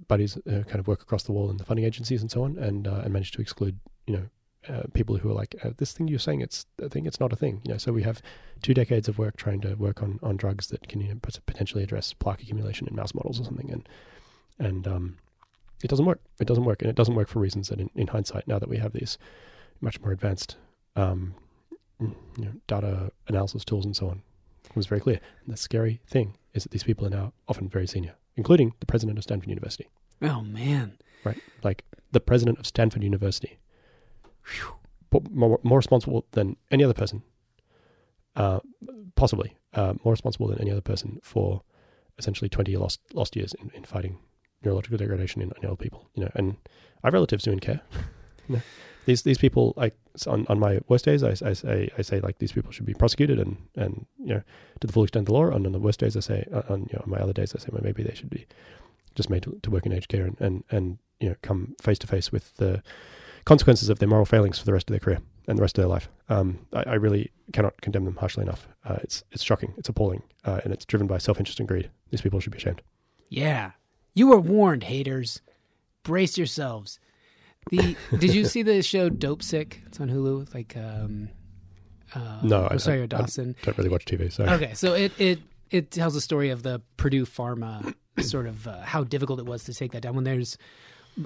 [0.09, 2.57] buddies uh, kind of work across the wall in the funding agencies and so on,
[2.59, 4.27] and uh, and managed to exclude you know
[4.69, 7.33] uh, people who are like uh, this thing you're saying it's a thing it's not
[7.33, 7.79] a thing you know.
[7.79, 8.23] So we have
[8.63, 11.83] two decades of work trying to work on on drugs that can you know, potentially
[11.83, 13.89] address plaque accumulation in mouse models or something and
[14.59, 15.19] and um
[15.85, 16.21] it doesn't work.
[16.41, 18.69] It doesn't work and it doesn't work for reasons that in, in hindsight now that
[18.69, 19.19] we have these
[19.81, 20.57] much more advanced
[20.97, 21.35] um
[22.01, 24.23] you know data analysis tools and so on.
[24.65, 25.21] It was very clear.
[25.45, 28.87] And the scary thing is that these people are now often very senior including the
[28.87, 29.89] president of Stanford University
[30.23, 30.97] Oh man.
[31.25, 31.39] right?
[31.63, 33.59] Like the president of Stanford University,
[35.31, 37.23] more, more responsible than any other person,
[38.35, 38.61] uh,
[39.15, 41.63] possibly uh, more responsible than any other person for
[42.19, 44.19] essentially 20 lost lost years in, in fighting
[44.65, 46.09] neurological degradation in, in old people.
[46.15, 46.57] You know, and
[47.03, 47.81] I have relatives who in care.
[48.49, 48.63] you
[49.07, 49.95] these these people, like
[50.27, 52.95] on, on my worst days, I, I say I say like these people should be
[52.95, 54.43] prosecuted and and you know
[54.81, 55.47] to the full extent of the law.
[55.47, 57.55] And on the worst days, I say uh, on you know on my other days,
[57.55, 58.47] I say well, maybe they should be
[59.15, 61.99] just made to, to work in aged care and, and, and you know come face
[62.01, 62.83] to face with the
[63.45, 65.83] consequences of their moral failings for the rest of their career and the rest of
[65.83, 66.11] their life.
[66.29, 68.67] Um, I, I really cannot condemn them harshly enough.
[68.85, 71.91] Uh, it's it's shocking, it's appalling, uh, and it's driven by self interest and greed.
[72.11, 72.83] These people should be ashamed.
[73.29, 73.73] Yeah.
[74.15, 75.43] You were warned, haters.
[76.03, 76.99] Brace yourselves.
[77.71, 79.83] The did you see the show Dope Sick?
[79.87, 80.53] It's on Hulu.
[80.55, 81.29] Like um
[82.15, 83.57] uh No, I- Rosario I- Dawson.
[83.63, 86.81] Don't really watch TV, so Okay, so it it it tells the story of the
[86.97, 90.57] Purdue Pharma sort of uh, how difficult it was to take that down when there's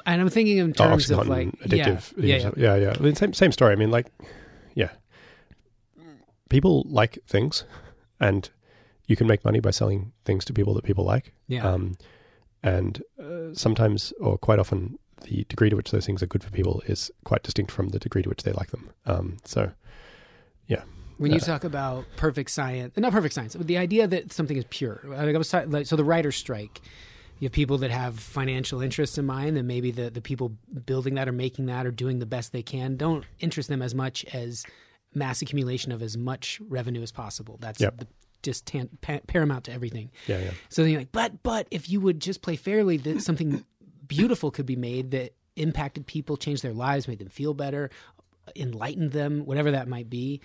[0.07, 2.13] and I'm thinking in Oh, terms of like addictive.
[2.17, 2.51] yeah, yeah, yeah.
[2.57, 2.95] yeah, yeah.
[2.99, 3.73] I mean, same same story.
[3.73, 4.07] I mean, like,
[4.75, 4.91] yeah,
[6.49, 7.65] people like things,
[8.21, 8.49] and
[9.07, 11.33] you can make money by selling things to people that people like.
[11.49, 11.67] Yeah.
[11.69, 11.97] Um,
[12.63, 16.51] and uh, sometimes, or quite often, the degree to which those things are good for
[16.51, 18.91] people is quite distinct from the degree to which they like them.
[19.07, 19.71] Um, so,
[20.67, 20.83] yeah.
[21.19, 24.57] when you Uh, talk about perfect science, not perfect science, but the idea that something
[24.57, 25.01] is pure.
[25.05, 26.81] Like I was talking, like, so the writer's strike.
[27.39, 30.53] You have people that have financial interests in mind, and maybe the the people
[30.85, 33.95] building that or making that or doing the best they can don't interest them as
[33.95, 34.65] much as
[35.15, 37.57] mass accumulation of as much revenue as possible.
[37.61, 37.97] That's Yep.
[37.99, 38.07] the,
[38.43, 40.11] just tan- pa- paramount to everything.
[40.27, 40.51] yeah, yeah.
[40.69, 43.65] So then you're like, but but if you would just play fairly, that something
[44.11, 47.91] beautiful could be made that impacted people, changed their lives, made them feel better,
[48.57, 50.41] enlightened them, whatever that might be,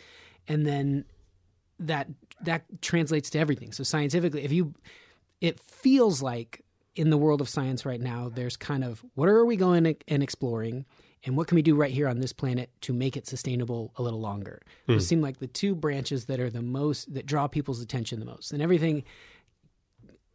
[0.48, 1.06] and then
[1.80, 2.08] that
[2.42, 3.72] that translates to everything.
[3.72, 4.74] So scientifically, if you,
[5.42, 6.64] it feels like
[6.96, 10.24] in the world of science right now, there's kind of what are we going and
[10.24, 10.86] exploring,
[11.26, 14.04] and what can we do right here on this planet to make it sustainable a
[14.04, 14.62] little longer.
[14.88, 15.08] Those hmm.
[15.08, 18.52] seem like the two branches that are the most that draw people's attention the most,
[18.52, 19.04] and everything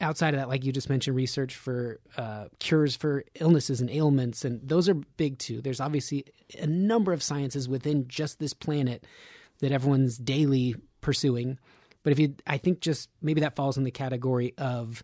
[0.01, 4.45] outside of that, like you just mentioned, research for uh, cures for illnesses and ailments,
[4.45, 5.61] and those are big too.
[5.61, 6.25] There's obviously
[6.59, 9.05] a number of sciences within just this planet
[9.61, 11.59] that everyone's daily pursuing.
[12.03, 15.03] But if you, I think just maybe that falls in the category of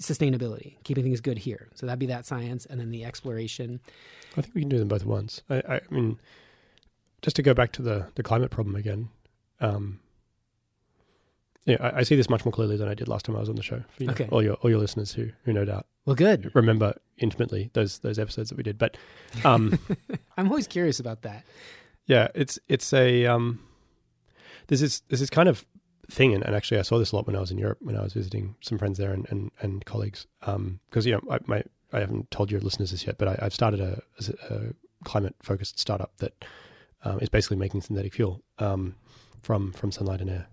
[0.00, 1.68] sustainability, keeping things good here.
[1.74, 3.80] So that'd be that science, and then the exploration.
[4.36, 5.42] I think we can do them both at once.
[5.50, 6.18] I, I mean,
[7.22, 9.08] just to go back to the, the climate problem again.
[9.60, 10.00] Um,
[11.66, 13.48] yeah, I, I see this much more clearly than I did last time I was
[13.48, 13.82] on the show.
[13.96, 14.28] For, you know, Okay.
[14.30, 16.50] all your all your listeners who who no doubt Well, good.
[16.54, 18.78] remember intimately those those episodes that we did.
[18.78, 18.96] But
[19.44, 19.78] um,
[20.36, 21.44] I'm always curious about that.
[22.06, 23.60] yeah, it's it's a um,
[24.68, 25.66] this is this is kind of
[26.10, 27.96] thing, and, and actually I saw this a lot when I was in Europe when
[27.96, 30.26] I was visiting some friends there and and, and colleagues.
[30.40, 33.54] Because you know I, my I haven't told your listeners this yet, but I, I've
[33.54, 34.00] started a,
[34.50, 34.60] a
[35.04, 36.44] climate focused startup that
[37.04, 38.94] um, is basically making synthetic fuel um,
[39.42, 40.46] from from sunlight and air.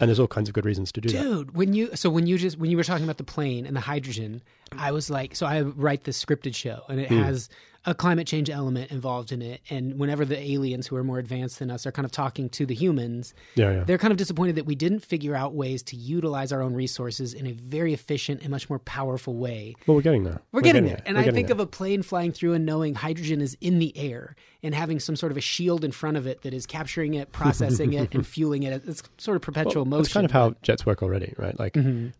[0.00, 1.22] And there's all kinds of good reasons to do that.
[1.22, 3.76] Dude, when you so when you just when you were talking about the plane and
[3.76, 4.40] the hydrogen,
[4.76, 7.18] I was like, so I write this scripted show, and it Hmm.
[7.18, 7.48] has
[7.86, 9.62] a climate change element involved in it.
[9.70, 12.66] And whenever the aliens who are more advanced than us are kind of talking to
[12.66, 13.84] the humans, Yeah, yeah.
[13.84, 17.32] they're kind of disappointed that we didn't figure out ways to utilize our own resources
[17.32, 19.74] in a very efficient and much more powerful way.
[19.86, 20.42] Well, we're getting there.
[20.52, 20.96] We're, getting, there.
[20.96, 21.02] there.
[21.06, 21.54] And We're I think there.
[21.54, 25.16] of a plane flying through and knowing hydrogen is in the air and having some
[25.16, 28.26] sort of a shield in front of it that is capturing it, processing it, and
[28.26, 28.82] fueling it.
[28.86, 30.02] It's sort of perpetual Well, motion.
[30.02, 31.58] It's kind of how jets work already, right?
[31.58, 32.12] Like Mhm.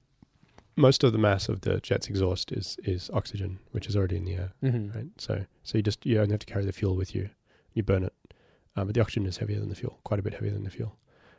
[0.81, 4.25] Most of the mass of the jet's exhaust is is oxygen, which is already in
[4.25, 4.95] the air, Mhm.
[4.95, 5.07] right?
[5.19, 7.31] So so you just you only have to carry the fuel with you.
[7.75, 8.15] You burn it,
[8.77, 10.71] um, but the oxygen is heavier than the fuel, quite a bit heavier than the
[10.71, 10.97] fuel,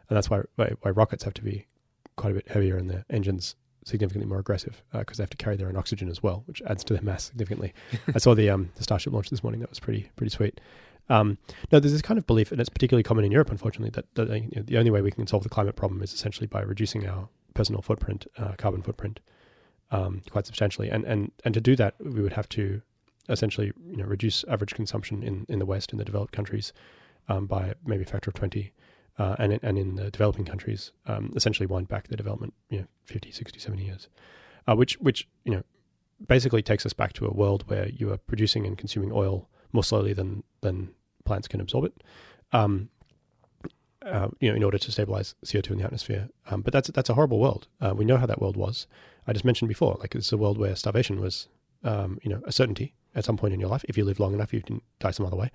[0.09, 1.67] and that's why why, why rockets have to be
[2.15, 5.55] quite a bit heavier and the engines significantly more aggressive because they have to carry
[5.57, 7.73] their own oxygen as well, which adds to their mass significantly.
[8.15, 9.59] I saw the um the Starship launch this morning.
[9.61, 10.61] That was pretty pretty sweet.
[11.09, 11.39] Um,
[11.71, 14.29] no, there's this kind of belief, and it's particularly common in Europe, unfortunately, that, that
[14.29, 16.61] uh, you know, the only way we can solve the climate problem is essentially by
[16.61, 19.19] reducing our personal footprint, uh, carbon footprint,
[19.91, 20.89] um, quite substantially.
[20.89, 22.81] And, and and to do that, we would have to
[23.29, 26.73] essentially you know reduce average consumption in, in the West in the developed countries
[27.29, 28.71] um, by maybe a factor of twenty,
[29.17, 32.87] uh, and and in the developing countries, um, essentially wind back the development, you know,
[33.05, 34.09] 50, 60, 70 years,
[34.67, 35.63] uh, which which you know
[36.27, 39.83] basically takes us back to a world where you are producing and consuming oil more
[39.83, 40.89] slowly than than
[41.25, 42.03] plants can absorb it.
[42.53, 42.89] Um,
[44.05, 46.29] uh, you know, in order to stabilize CO2 in the atmosphere.
[46.49, 47.67] Um, but that's that's a horrible world.
[47.79, 48.87] Uh, we know how that world was.
[49.27, 51.47] I just mentioned before, like it's a world where starvation was,
[51.83, 53.85] um, you know, a certainty at some point in your life.
[53.87, 55.51] If you live long enough, you can die some other way.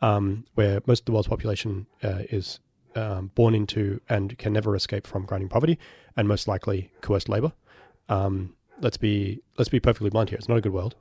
[0.00, 2.58] Um, where most of the world's population uh, is
[2.96, 5.78] um, born into and can never escape from grinding poverty,
[6.16, 7.52] and most likely coerced labor.
[8.08, 10.38] Um, let's be let's be perfectly blunt here.
[10.38, 10.94] It's not a good world.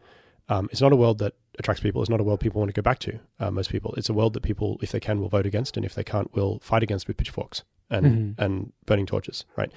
[0.50, 2.02] Um, it's not a world that attracts people.
[2.02, 3.20] It's not a world people want to go back to.
[3.40, 3.94] Uh, most people.
[3.96, 6.34] It's a world that people, if they can, will vote against, and if they can't,
[6.36, 8.44] will fight against with pitchforks and Mhm.
[8.44, 9.46] and burning torches.
[9.56, 9.72] Right.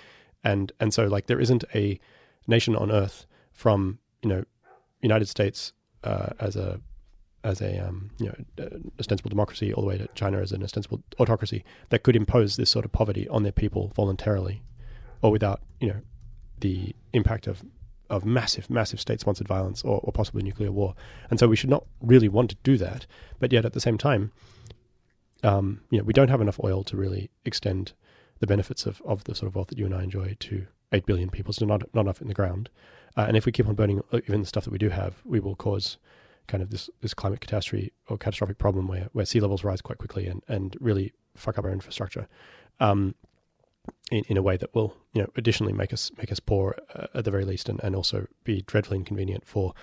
[0.44, 1.98] And and so like there isn't a
[2.46, 4.44] nation on earth from you know
[5.02, 5.72] United States
[6.04, 6.80] uh, as a
[7.44, 10.62] as a um, you know uh, ostensible democracy all the way to China as an
[10.62, 14.62] ostensible autocracy that could impose this sort of poverty on their people voluntarily
[15.22, 16.00] or without you know
[16.60, 17.62] the impact of
[18.10, 20.94] of massive massive state sponsored violence or, or possibly nuclear war.
[21.30, 23.06] And so we should not really want to do that
[23.38, 24.32] but yet at the same time
[25.42, 27.92] um, you know we don't have enough oil to really extend
[28.38, 31.06] the benefits of, of the sort of wealth that you and I enjoy to 8
[31.06, 32.70] billion people so not not enough in the ground.
[33.16, 35.40] Uh, and if we keep on burning even the stuff that we do have we
[35.40, 35.98] will cause
[36.46, 39.98] kind of this, this climate catastrophe or catastrophic problem where, where sea levels rise quite
[39.98, 42.28] quickly and, and really fuck up our infrastructure.
[42.80, 43.14] Um,
[44.10, 47.06] in, in a way that will you know additionally make us make us poor uh,
[47.14, 49.74] at the very least and, and also be dreadfully inconvenient for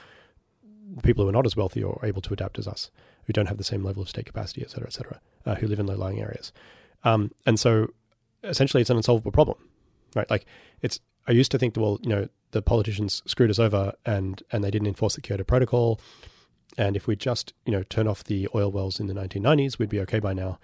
[1.01, 2.91] people who are not as wealthy or able to adapt as us
[3.25, 5.67] who don't have the same level of state capacity et cetera et cetera uh, who
[5.67, 6.51] live in low-lying areas.
[7.03, 7.87] Um, and so
[8.43, 9.57] essentially it's an unsolvable problem
[10.15, 10.29] right?
[10.29, 10.45] Like
[10.81, 14.63] it's I used to think well you know the politicians screwed us over and and
[14.63, 15.99] they didn't enforce the Kyoto Protocol.
[16.75, 19.89] And if we just, you know, turn off the oil wells in the 1990s, we'd
[19.89, 20.57] be okay by now.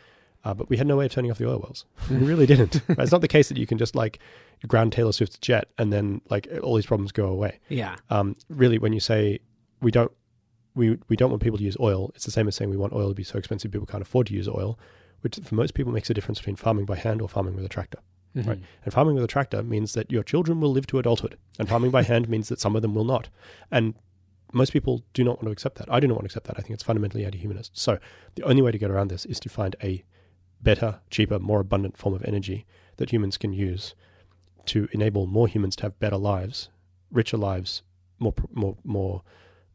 [0.45, 1.85] Uh, but we had no way of turning off the oil wells.
[2.09, 2.81] We really didn't.
[2.87, 2.99] Right?
[2.99, 4.19] It's not the case that you can just like
[4.67, 7.59] ground Taylor Swift's jet and then like all these problems go away.
[7.69, 7.95] Yeah.
[8.09, 9.39] Um, really, when you say
[9.81, 10.11] we don't,
[10.75, 12.93] we we don't want people to use oil, it's the same as saying we want
[12.93, 14.79] oil to be so expensive people can't afford to use oil,
[15.21, 17.69] which for most people makes a difference between farming by hand or farming with a
[17.69, 17.99] tractor.
[18.35, 18.49] Mm-hmm.
[18.49, 18.59] Right.
[18.85, 21.91] And farming with a tractor means that your children will live to adulthood, and farming
[21.91, 23.29] by hand means that some of them will not.
[23.71, 23.95] And
[24.53, 25.91] most people do not want to accept that.
[25.91, 26.57] I do not want to accept that.
[26.57, 27.77] I think it's fundamentally anti-humanist.
[27.77, 27.99] So
[28.35, 30.03] the only way to get around this is to find a
[30.61, 32.65] better, cheaper, more abundant form of energy
[32.97, 33.95] that humans can use
[34.65, 36.69] to enable more humans to have better lives,
[37.11, 37.81] richer lives,
[38.19, 39.23] more more more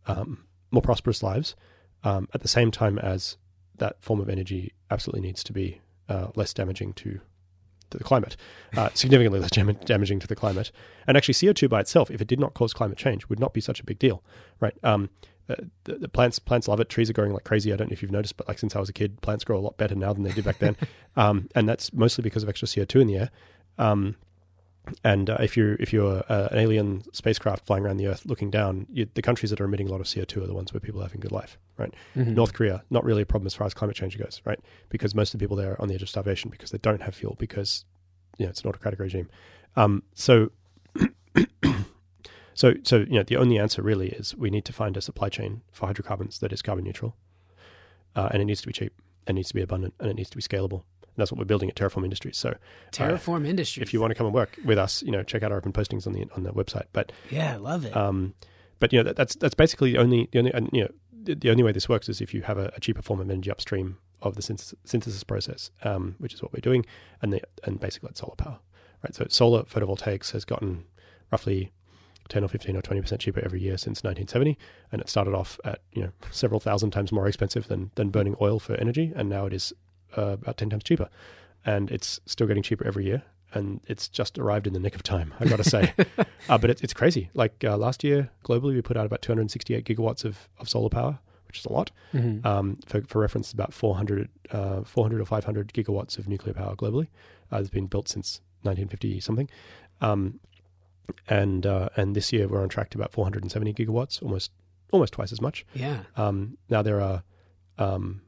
[0.07, 1.57] um, more prosperous lives.
[2.05, 3.39] Um, at the same time as
[3.77, 7.21] that form of energy absolutely needs to be uh, less damaging to
[7.91, 8.37] to the climate,
[8.77, 10.71] uh, significantly less dam- damaging to the climate.
[11.07, 13.61] And actually, CO2 by itself, if it did not cause climate change, would not be
[13.61, 14.23] such a big deal,
[14.61, 14.75] right?
[14.83, 15.11] Um,
[15.49, 16.89] uh, the, the plants plants love it.
[16.89, 17.73] Trees are growing like crazy.
[17.73, 19.59] I don't know if you've noticed, but like since I was a kid, plants grow
[19.59, 20.77] a lot better now than they did back then,
[21.17, 23.31] um, and that's mostly because of extra CO2 in the air.
[23.79, 24.17] Um,
[25.03, 28.51] and uh, if you're if you're uh, an alien spacecraft flying around the Earth looking
[28.51, 30.81] down, you, the countries that are emitting a lot of CO2 are the ones where
[30.81, 31.93] people are having good life, right?
[32.15, 32.35] Mhm.
[32.35, 34.61] North Korea, not really a problem as far as climate change goes, right?
[34.91, 37.01] Because most of the people there are on the edge of starvation because they don't
[37.01, 37.87] have fuel because
[38.39, 39.31] you know it's an autocratic regime.
[39.77, 40.51] Um, so,
[42.55, 45.29] so, so you know the only answer really is we need to find a supply
[45.29, 47.17] chain for hydrocarbons that is carbon neutral,
[48.17, 48.93] uh, and it needs to be cheap,
[49.27, 50.83] and it needs to be abundant, and it needs to be scalable.
[51.03, 52.37] And that's what we're building at Terraform Industries.
[52.37, 52.57] So,
[52.91, 53.83] Terraform Industries.
[53.83, 55.73] if you want to come and work with us, you know, check out our open
[55.73, 56.87] postings on the on the website.
[56.93, 57.97] But yeah, I love it.
[57.97, 58.35] um,
[58.81, 60.91] but you know that, that's that's basically the only the only and, you know
[61.25, 63.31] the, the only way this works is if you have a, a cheaper form of
[63.31, 66.85] energy upstream of the synthesis, synthesis process, um, which is what we're doing,
[67.23, 68.59] and the and basically it's solar power,
[69.03, 69.15] right?
[69.15, 70.85] So solar photovoltaics has gotten
[71.31, 71.73] roughly
[72.29, 74.57] 10 or 15 or 20% cheaper every year since 1970
[74.93, 78.35] and it started off at you know several thousand times more expensive than than burning
[78.41, 79.73] oil for energy and now it is
[80.17, 81.09] uh, about 10 times cheaper
[81.67, 85.03] and it's still getting cheaper every year and it's just arrived in the nick of
[85.03, 85.93] time i got to say
[86.49, 89.85] uh, but it, it's crazy like uh, last year globally we put out about 268
[89.85, 92.45] gigawatts of, of solar power which is a lot Mhm.
[92.47, 97.07] um, for, for reference, about 400, uh, 400 or 500 gigawatts of nuclear power globally.
[97.53, 99.49] Uh, it's been built since 1950 something.
[100.01, 100.41] Um,
[101.29, 104.51] and uh, and this year we're on track to about 470 gigawatts, almost
[104.93, 105.67] almost twice as much.
[105.75, 106.01] Yeah.
[106.17, 107.23] Um, now there are
[107.79, 108.23] um,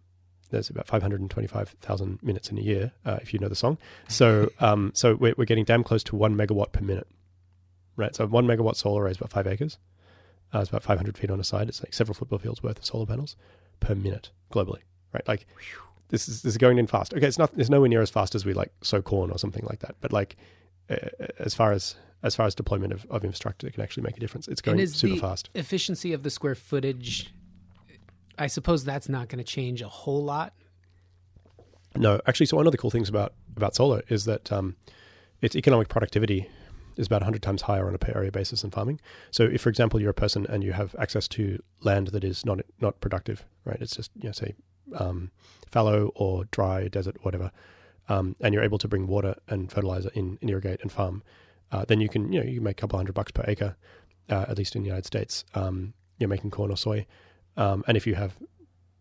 [0.51, 3.79] there's about 525,000 minutes in a year, uh, if you know the song.
[4.09, 7.09] So um, so we're, we're getting damn close to one megawatt per minute,
[7.97, 8.15] right?
[8.15, 9.79] So one megawatt solar array is about five acres.
[10.55, 11.69] Uh, it's about 500 feet on a side.
[11.69, 13.37] It's like several football fields worth of solar panels
[13.81, 14.81] per minute globally,
[15.13, 15.27] right?
[15.27, 15.47] Like
[16.09, 17.15] this is this is going in fast.
[17.15, 19.65] Okay, it's not it's nowhere near as fast as we like sow corn or something
[19.65, 20.37] like that, but like
[21.39, 24.21] as far as as far as deployment of, of infrastructure that can actually make a
[24.21, 25.51] difference, it's going super fast.
[25.55, 27.33] efficiency of the square footage
[28.39, 30.53] I suppose that's not going to change a whole lot.
[31.95, 34.77] No, actually, so one of the cool things about about solar is that um,
[35.41, 36.49] its economic productivity
[36.99, 39.01] is about 100 times higher on a per area basis than farming.
[39.31, 42.45] So, if, for example, you're a person and you have access to land that is
[42.45, 43.79] not not productive, right?
[43.81, 44.55] It's just you know, say
[44.95, 45.31] um,
[45.71, 47.51] fallow or dry desert, whatever,
[48.09, 51.23] um, and you're able to bring water and fertilizer in, and irrigate and farm,
[51.73, 53.77] uh, then you can you know you can make a couple hundred bucks per acre,
[54.31, 55.45] uh, at least in the United States.
[55.55, 57.07] Um, you're making corn or soy,
[57.57, 58.37] um, and if you have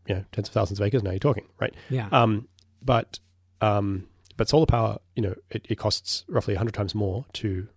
[0.08, 1.74] you know tens of thousands of acres, now you're talking, right?
[1.90, 2.10] Yeah.
[2.12, 2.48] Um,
[2.82, 3.20] but
[3.62, 7.68] um, but solar power, you know, it, it costs roughly hundred times more to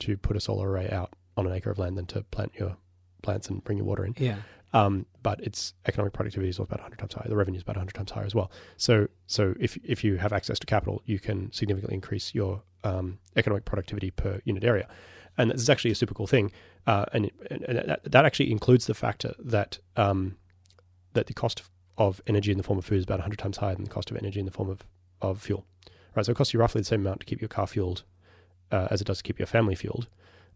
[0.00, 2.76] to put a solar array out on an acre of land than to plant your
[3.22, 4.14] plants and bring your water in.
[4.18, 4.36] yeah.
[4.74, 7.28] Um, but its economic productivity is about 100 times higher.
[7.28, 8.50] The revenue is about 100 times higher as well.
[8.78, 13.18] So, so if if you have access to capital, you can significantly increase your um,
[13.36, 14.88] economic productivity per unit area,
[15.36, 16.52] and this is actually a super cool thing.
[16.86, 20.36] Uh, and, it, and and that, that actually includes the factor that um,
[21.12, 21.62] that the cost
[21.98, 24.10] of energy in the form of food is about 100 times higher than the cost
[24.10, 24.84] of energy in the form of,
[25.20, 25.66] of fuel.
[26.14, 28.04] Right, so it costs you roughly the same amount to keep your car fueled
[28.70, 30.08] uh, as it does to keep your family fueled,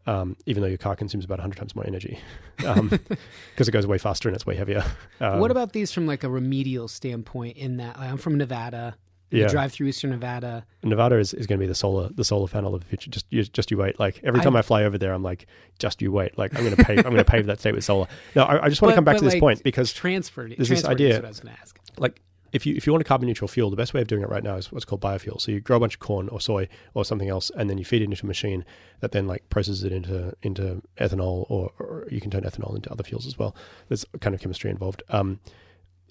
[0.06, 2.18] um, even though your car consumes about 100 times more energy
[2.56, 4.84] because it goes way faster and it's way heavier.
[5.20, 8.96] Um, what about these from like a remedial standpoint in that like, I'm from Nevada.
[9.30, 9.48] You yeah.
[9.48, 10.64] drive through eastern Nevada.
[10.84, 13.10] Nevada is, is going to be the solar the solar panel of the future.
[13.10, 13.98] Just you, just you wait.
[13.98, 15.46] Like every time I, fly over there, I'm like,
[15.80, 16.38] just you wait.
[16.38, 18.06] Like I'm going to pave I'm going to pave that state with solar.
[18.36, 20.54] No, I, I just want to come back to this like, point because Transferred.
[20.56, 21.80] There's this transferred is idea- what I was going to ask.
[21.98, 22.20] like
[22.56, 24.28] if you if you want a carbon neutral fuel, the best way of doing it
[24.28, 25.40] right now is what's called biofuel.
[25.40, 27.84] So you grow a bunch of corn or soy or something else, and then you
[27.84, 28.64] feed it into a machine
[29.00, 32.90] that then like processes it into into ethanol, or, or you can turn ethanol into
[32.90, 33.54] other fuels as well.
[33.88, 35.02] There's kind of chemistry involved.
[35.10, 35.38] Um,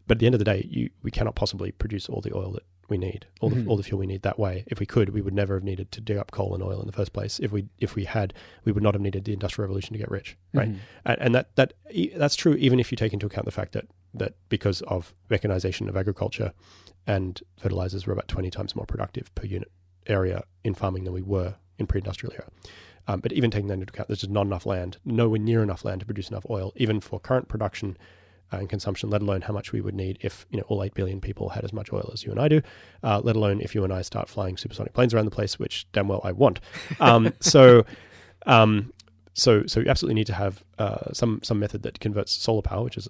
[0.08, 2.52] but at the end of the day, you we cannot possibly produce all the oil
[2.54, 3.68] that we need, all the Mhm.
[3.68, 4.64] all the fuel we need that way.
[4.68, 6.86] If we could, we would never have needed to dig up coal and oil in
[6.86, 7.40] the first place.
[7.40, 8.32] If we if we had,
[8.64, 10.70] we would not have needed the industrial revolution to get rich, right?
[10.72, 10.78] Mhm.
[11.06, 11.74] and, and that that
[12.16, 13.86] that's true even if you take into account the fact that
[14.18, 16.54] that because of mechanization of agriculture
[17.08, 19.72] and fertilizers, we're about 20 times more productive per unit
[20.08, 22.48] area in farming than we were in pre-industrial era.
[23.08, 25.86] Um, but even taking that into account, there's just not enough land, nowhere near enough
[25.86, 27.98] land to produce enough oil, even for current production
[28.52, 29.10] uh, and consumption.
[29.10, 31.64] Let alone how much we would need if you know all eight billion people had
[31.64, 32.62] as much oil as you and I do.
[33.04, 35.86] Uh, let alone if you and I start flying supersonic planes around the place, which
[35.92, 36.60] damn well I want.
[37.00, 37.86] Um, so.
[38.48, 38.94] Um,
[39.38, 42.84] so, so you absolutely need to have uh, some some method that converts solar power,
[42.86, 43.08] which is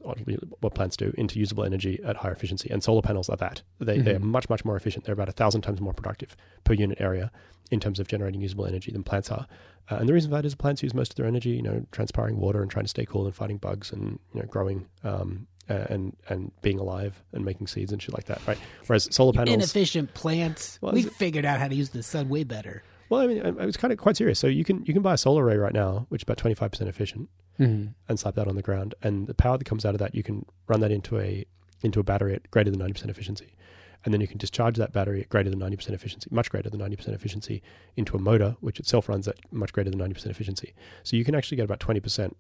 [0.60, 2.70] what plants do, into usable energy at higher efficiency.
[2.72, 3.62] And solar panels are that.
[3.80, 4.24] They they are Mhm.
[4.24, 5.06] much much more efficient.
[5.06, 7.32] They're about a thousand times more productive per unit area
[7.72, 9.48] in terms of generating usable energy than plants are.
[9.90, 11.86] Uh, and the reason for that is plants use most of their energy, you know,
[11.92, 15.48] transpiring water and trying to stay cool and fighting bugs and you know growing um,
[15.68, 18.58] and and being alive and making seeds and shit like that, right?
[18.88, 20.80] Whereas solar panels, Inefficient plants.
[20.82, 22.84] Well, we figured out how to use the sun way better.
[23.10, 24.40] Well, I mean, I, I was kind of quite serious.
[24.40, 26.56] So you can you can buy a solar array right now, which is about twenty
[26.56, 27.30] five percent efficient.
[27.58, 27.92] Mm-hmm.
[28.10, 28.96] and slap that on the ground.
[29.02, 31.46] And the power that comes out of that, you can run that into a
[31.84, 33.56] into a battery at greater than ninety percent efficiency,
[34.04, 36.70] and then you can discharge that battery at greater than ninety percent efficiency, much greater
[36.70, 37.64] than ninety percent efficiency,
[37.96, 40.74] into a motor which itself runs at much greater than ninety percent efficiency.
[41.04, 42.36] So you can actually get about twenty percent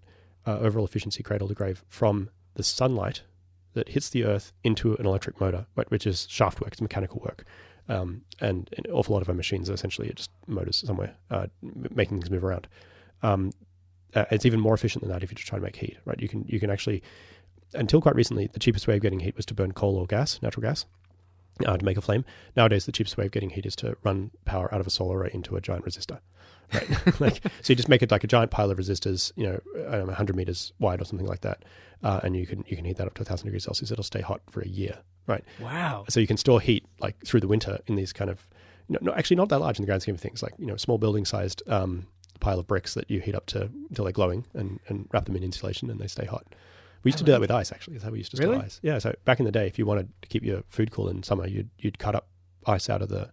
[0.46, 3.22] uh, overall efficiency cradle to grave from the sunlight
[3.74, 7.46] that hits the earth into an electric motor, which is shaft work, it's mechanical work.
[7.88, 12.20] Um, and an awful lot of our machines are essentially just motors somewhere uh, making
[12.20, 12.68] things move around.
[13.22, 13.52] Um,
[14.16, 16.20] uh, it's even more efficient than that if you just try to make heat, right?
[16.20, 17.04] You can you can actually,
[17.74, 20.40] until quite recently, the cheapest way of getting heat was to burn coal or gas,
[20.42, 20.86] natural gas,
[21.66, 22.26] uh, to make a flame.
[22.56, 25.20] Nowadays, the cheapest way of getting heat is to run power out of a solar
[25.20, 26.20] array into a giant resistor,
[26.74, 26.90] right?
[27.20, 29.92] like so, you just make it like a giant pile of resistors, you know, I
[29.92, 31.64] don't know, 100 meters wide or something like that,
[32.04, 33.92] uh, and you can you can heat that up to 1,000 degrees Celsius.
[33.92, 34.98] It'll stay hot for a year,
[35.28, 35.44] right?
[35.62, 36.06] Wow.
[36.10, 38.48] So you can store heat like through the winter in these kind of
[38.90, 40.76] no, no actually not that large in the grand scheme of things, like you know
[40.76, 42.08] small building sized um,
[42.40, 45.36] pile of bricks that you heat up to until they're glowing and, and wrap them
[45.36, 46.46] in insulation and they stay hot.
[47.06, 47.72] We used to do that with ice.
[47.72, 48.66] Actually, that's how we used to store Really?
[48.66, 48.80] ice.
[48.84, 48.98] Yeah.
[49.00, 51.48] So back in the day, if you wanted to keep your food cool in summer,
[51.48, 52.28] you'd you'd cut up
[52.66, 53.30] ice out of the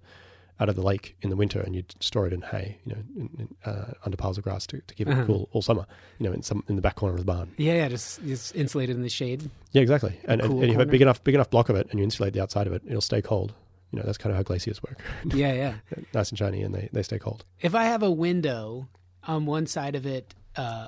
[0.61, 3.01] out of the lake in the winter and you'd store it in hay, you know,
[3.17, 5.23] in, in, uh, under piles of grass to, to keep Uh-huh.
[5.23, 5.87] it cool all summer.
[6.19, 7.51] You know, in some in the back corner of the barn.
[7.57, 9.51] Yeah, yeah, just just insulated in the shade.
[9.73, 10.21] Yeah, exactly.
[10.27, 11.99] And, and, cool and you have a big enough big enough block of it, and
[11.99, 13.55] you insulate the outside of it, it'll stay cold.
[13.91, 14.99] You know, that's kind of how glaciers work.
[15.35, 15.75] Yeah, yeah.
[16.15, 17.45] nice and shiny, and they, they stay cold.
[17.61, 18.89] If I have a window
[19.27, 20.87] on one side of it, uh,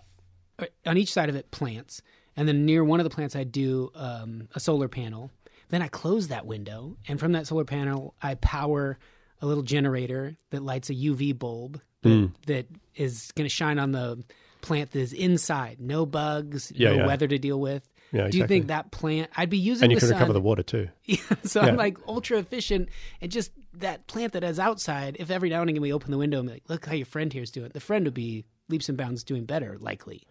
[0.87, 2.01] on each side of it, plants,
[2.37, 5.31] and then near one of the plants, I do um, a solar panel.
[5.71, 8.99] Then I close that window, and from that solar panel, I power
[9.41, 12.33] a little generator that lights a UV bulb that, Mm.
[12.47, 14.23] that is going to shine on the
[14.61, 15.81] plant that is inside.
[15.81, 17.07] No bugs, Yeah, no yeah.
[17.07, 17.83] weather to deal with.
[18.13, 19.31] Yeah, Do you think that plant?
[19.37, 20.17] I'd be using and you the can sun.
[20.19, 20.89] recover the water too.
[21.05, 21.61] Yeah, so.
[21.63, 22.89] I'm like ultra efficient,
[23.21, 25.17] and just that plant that is outside.
[25.19, 27.07] If every now and again we open the window and be like, "Look how your
[27.07, 30.23] friend here's doing," the friend would be leaps and bounds doing better, likely.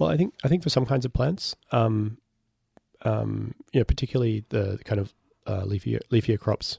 [0.00, 2.16] Well, I think I think for some kinds of plants, um,
[3.02, 5.12] um, you know, particularly the kind of
[5.46, 6.78] uh, leafier leafier crops,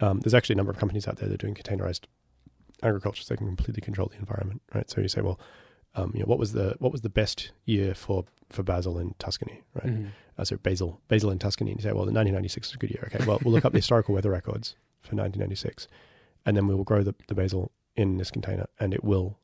[0.00, 2.06] um, there's actually a number of companies out there that are doing containerized
[2.82, 4.90] agriculture, so they can completely control the environment, right?
[4.90, 5.38] So you say, well,
[5.94, 9.14] um, you know, what was the what was the best year for for basil in
[9.20, 9.86] Tuscany, right?
[9.86, 10.08] Mhm.
[10.36, 12.90] uh, so basil, basil in Tuscany, and you say, well, the 1996 is a good
[12.90, 13.04] year.
[13.06, 15.86] Okay, well, we'll look up the historical weather records for 1996,
[16.44, 19.38] and then we will grow the, the basil in this container, and it will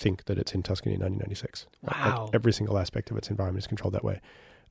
[0.00, 1.66] think that it's in Tuscany in 1996.
[1.82, 2.30] Like, Wow.
[2.32, 4.20] every single aspect of its environment is controlled that way.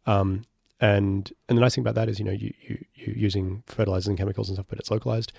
[0.06, 0.44] Um,
[0.82, 4.08] and and the nice thing about that is, you know, you you you're using fertilizers
[4.08, 5.32] and chemicals and stuff, but it's localized.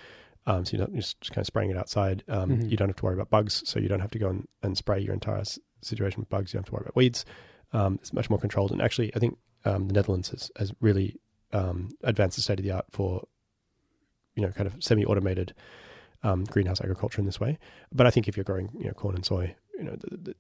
[0.47, 2.23] Um, so you're not just, just kind of spraying it outside.
[2.29, 2.71] Um, Mhm.
[2.71, 4.77] You don't have to worry about bugs, so you don't have to go and, and
[4.77, 6.53] spray your entire s- situation with bugs.
[6.53, 7.25] You don't have to worry about weeds.
[7.73, 8.71] Um, it's much more controlled.
[8.73, 11.17] And actually, I think um, the Netherlands has, has really
[11.53, 13.27] um, advanced the state of the art for,
[14.35, 15.55] you know, kind of semi-automated
[16.23, 17.59] um, greenhouse agriculture in this way.
[17.93, 20.35] But I think if you're growing, you know, corn and soy, you know, the, the,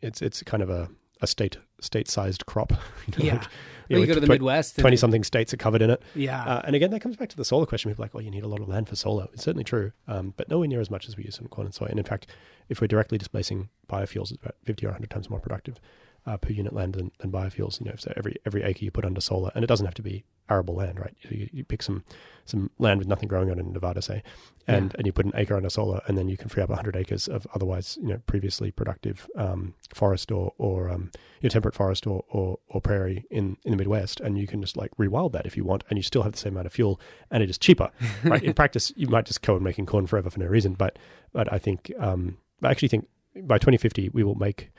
[0.00, 0.88] it's it's kind of a,
[1.20, 2.72] a state state-sized crop.
[3.06, 3.34] You know, Yeah.
[3.34, 3.48] like,
[3.88, 4.78] you know, go to the tw- Midwest.
[4.78, 6.02] Twenty something states are covered in it.
[6.14, 6.42] Yeah.
[6.44, 7.90] Uh, and again, that comes back to the solar question.
[7.90, 9.26] People are like, well, you need a lot of land for solar.
[9.32, 11.74] It's certainly true, um, but nowhere near as much as we use in corn and
[11.74, 11.86] soy.
[11.86, 12.26] And in fact,
[12.68, 15.78] if we're directly displacing biofuels, it's about 50 or 100 times more productive
[16.26, 17.80] uh, per unit land than, than biofuels.
[17.80, 20.02] You know, so every every acre you put under solar, and it doesn't have to
[20.02, 21.14] be arable land, right?
[21.30, 22.04] You, you pick some
[22.44, 24.22] some land with nothing growing on it in Nevada, say,
[24.66, 24.96] and Yeah.
[24.98, 27.28] and you put an acre under solar, and then you can free up 100 acres
[27.28, 31.10] of otherwise, you know, previously productive um, forest or or um,
[31.40, 34.60] you know, temperate forest or, or or prairie in in the Midwest, and you can
[34.60, 36.72] just like rewild that if you want, and you still have the same amount of
[36.72, 37.00] fuel,
[37.30, 37.90] and it is cheaper,
[38.24, 38.42] right?
[38.42, 40.98] in practice, you might just go and making corn forever for no reason, but
[41.32, 43.08] but I think um, I actually think
[43.44, 44.70] by 2050 we will make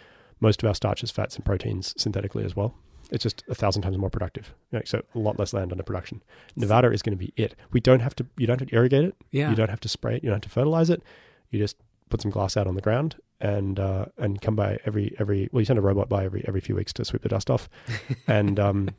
[0.43, 2.75] most of our starches, fats, and proteins synthetically as well.
[3.11, 4.53] It's just a thousand times more productive.
[4.71, 6.21] You know, so a lot less land under production.
[6.55, 7.55] Nevada is going to be it.
[7.71, 8.25] We don't have to.
[8.37, 9.15] You don't have to irrigate it.
[9.31, 9.49] yeah.
[9.49, 10.23] You don't have to spray it.
[10.23, 11.01] You don't have to fertilize it.
[11.49, 11.77] You just
[12.09, 15.49] put some glass out on the ground and uh, and come by every every.
[15.51, 17.69] Well, you send a robot by every every few weeks to sweep the dust off,
[18.27, 18.89] and um,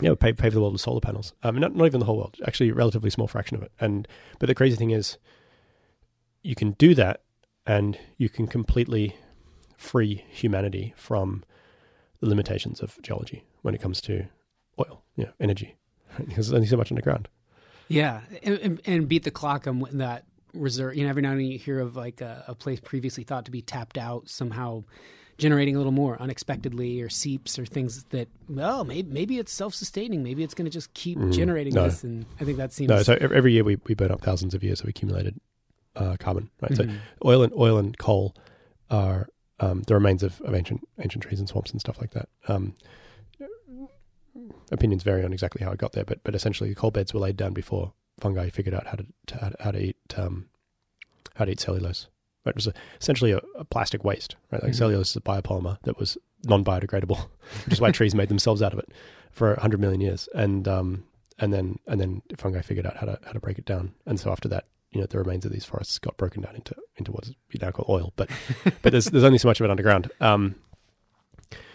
[0.00, 1.32] you know, pave, pave the world with solar panels.
[1.42, 2.36] Um, not not even the whole world.
[2.46, 3.72] Actually, a relatively small fraction of it.
[3.80, 4.06] And
[4.38, 5.16] but the crazy thing is,
[6.42, 7.22] you can do that,
[7.66, 9.16] and you can completely
[9.78, 11.42] free humanity from
[12.20, 14.26] the limitations of geology when it comes to
[14.78, 15.76] oil, yeah, energy,
[16.18, 17.28] because there's only so much underground.
[17.88, 20.96] Yeah, and, and, beat the clock on that reserve.
[20.96, 23.46] You know, every now and then you hear of like a, a place previously thought
[23.46, 24.84] to be tapped out somehow
[25.38, 30.22] generating a little more unexpectedly, or seeps, or things that well, maybe maybe it's self-sustaining.
[30.22, 31.84] Maybe it's going to just keep Mm, generating no.
[31.84, 34.52] this, and I think that seems No, so every year we, we burn up thousands
[34.52, 35.40] of years of accumulated
[35.96, 36.50] uh, carbon.
[36.60, 36.76] Right.
[36.76, 36.98] So Mhm.
[37.24, 38.34] oil and oil and coal
[38.90, 39.28] are
[39.60, 42.28] um, the remains of, of ancient ancient trees and swamps and stuff like that.
[42.48, 42.74] Um,
[44.70, 47.36] opinions vary on exactly how it got there, but but essentially, coal beds were laid
[47.36, 50.46] down before fungi figured out how to, to how to, how to eat um,
[51.36, 52.08] how to eat cellulose.
[52.44, 54.36] Right, it was a, essentially a, a plastic waste.
[54.52, 54.76] Right, like Mhm.
[54.76, 57.18] cellulose is a biopolymer that was non biodegradable,
[57.64, 58.88] which is why trees made themselves out of it
[59.32, 61.04] for hundred million years, and um,
[61.38, 64.18] and then and then fungi figured out how to how to break it down, and
[64.20, 67.12] so after that, you know, the remains of these forests got broken down into into
[67.12, 68.30] what is now called oil, but
[68.82, 70.10] but there's there's only so much of it underground.
[70.20, 70.54] Um,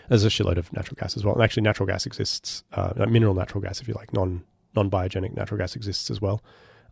[0.10, 3.10] there's a shitload of natural gas as well, and actually, natural gas exists, uh, like
[3.10, 4.44] mineral natural gas, if you like, non
[4.76, 6.44] non biogenic natural gas exists as well.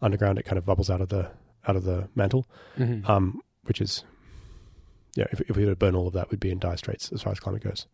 [0.01, 1.29] Underground, it kind of bubbles out of the
[1.67, 2.47] out of the mantle,
[2.77, 3.07] Mhm.
[3.09, 4.03] um, which is
[5.15, 5.25] yeah.
[5.31, 7.21] If, if we were to burn all of that, we'd be in dire straits as
[7.21, 7.85] far as climate goes.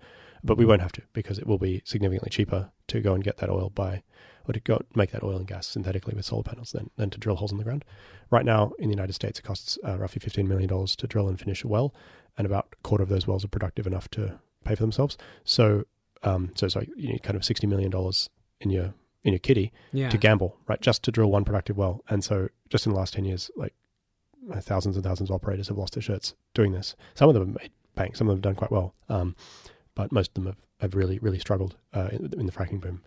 [0.43, 3.37] But we won't have to because it will be significantly cheaper to go and get
[3.37, 4.03] that oil by
[4.47, 7.19] or to go make that oil and gas synthetically with solar panels than, than to
[7.19, 7.83] drill holes in the ground.
[8.29, 11.27] Right now in the United States, it costs uh, roughly fifteen million dollars to drill
[11.27, 11.93] and finish a well,
[12.37, 15.17] and about a quarter of those wells are productive enough to pay for themselves.
[15.43, 15.85] So,
[16.23, 18.29] um, so it's like you need kind of sixty million dollars
[18.59, 18.93] in your
[19.23, 20.79] in your kitty yeah, to gamble, right?
[20.79, 22.01] Just to drill one productive well.
[22.09, 23.73] And so, just in the last ten years, like
[24.51, 26.95] uh, thousands and thousands of operators have lost their shirts doing this.
[27.15, 29.35] Some of them have made bank, some of them have done quite well, um,
[29.95, 33.03] but most of them have, have really really struggled uh, in, in the fracking boom.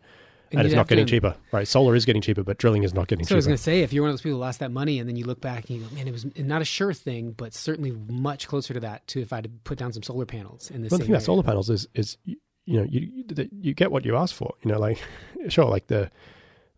[0.52, 1.66] And, you'd it's not getting to- cheaper, right?
[1.68, 3.30] Solar is getting cheaper, but drilling is not getting cheaper.
[3.30, 4.72] So I was going to say, if you're one of those people who lost that
[4.72, 6.92] money and then you look back and you go, man, it was not a sure
[6.92, 10.26] thing, but certainly much closer to that to if I had put down some solar
[10.26, 12.36] panels in this One thing about solar panels is is you,
[12.66, 13.24] know you
[13.60, 14.54] you- get what you ask for.
[14.64, 14.98] You know, like
[15.48, 16.10] sure, like the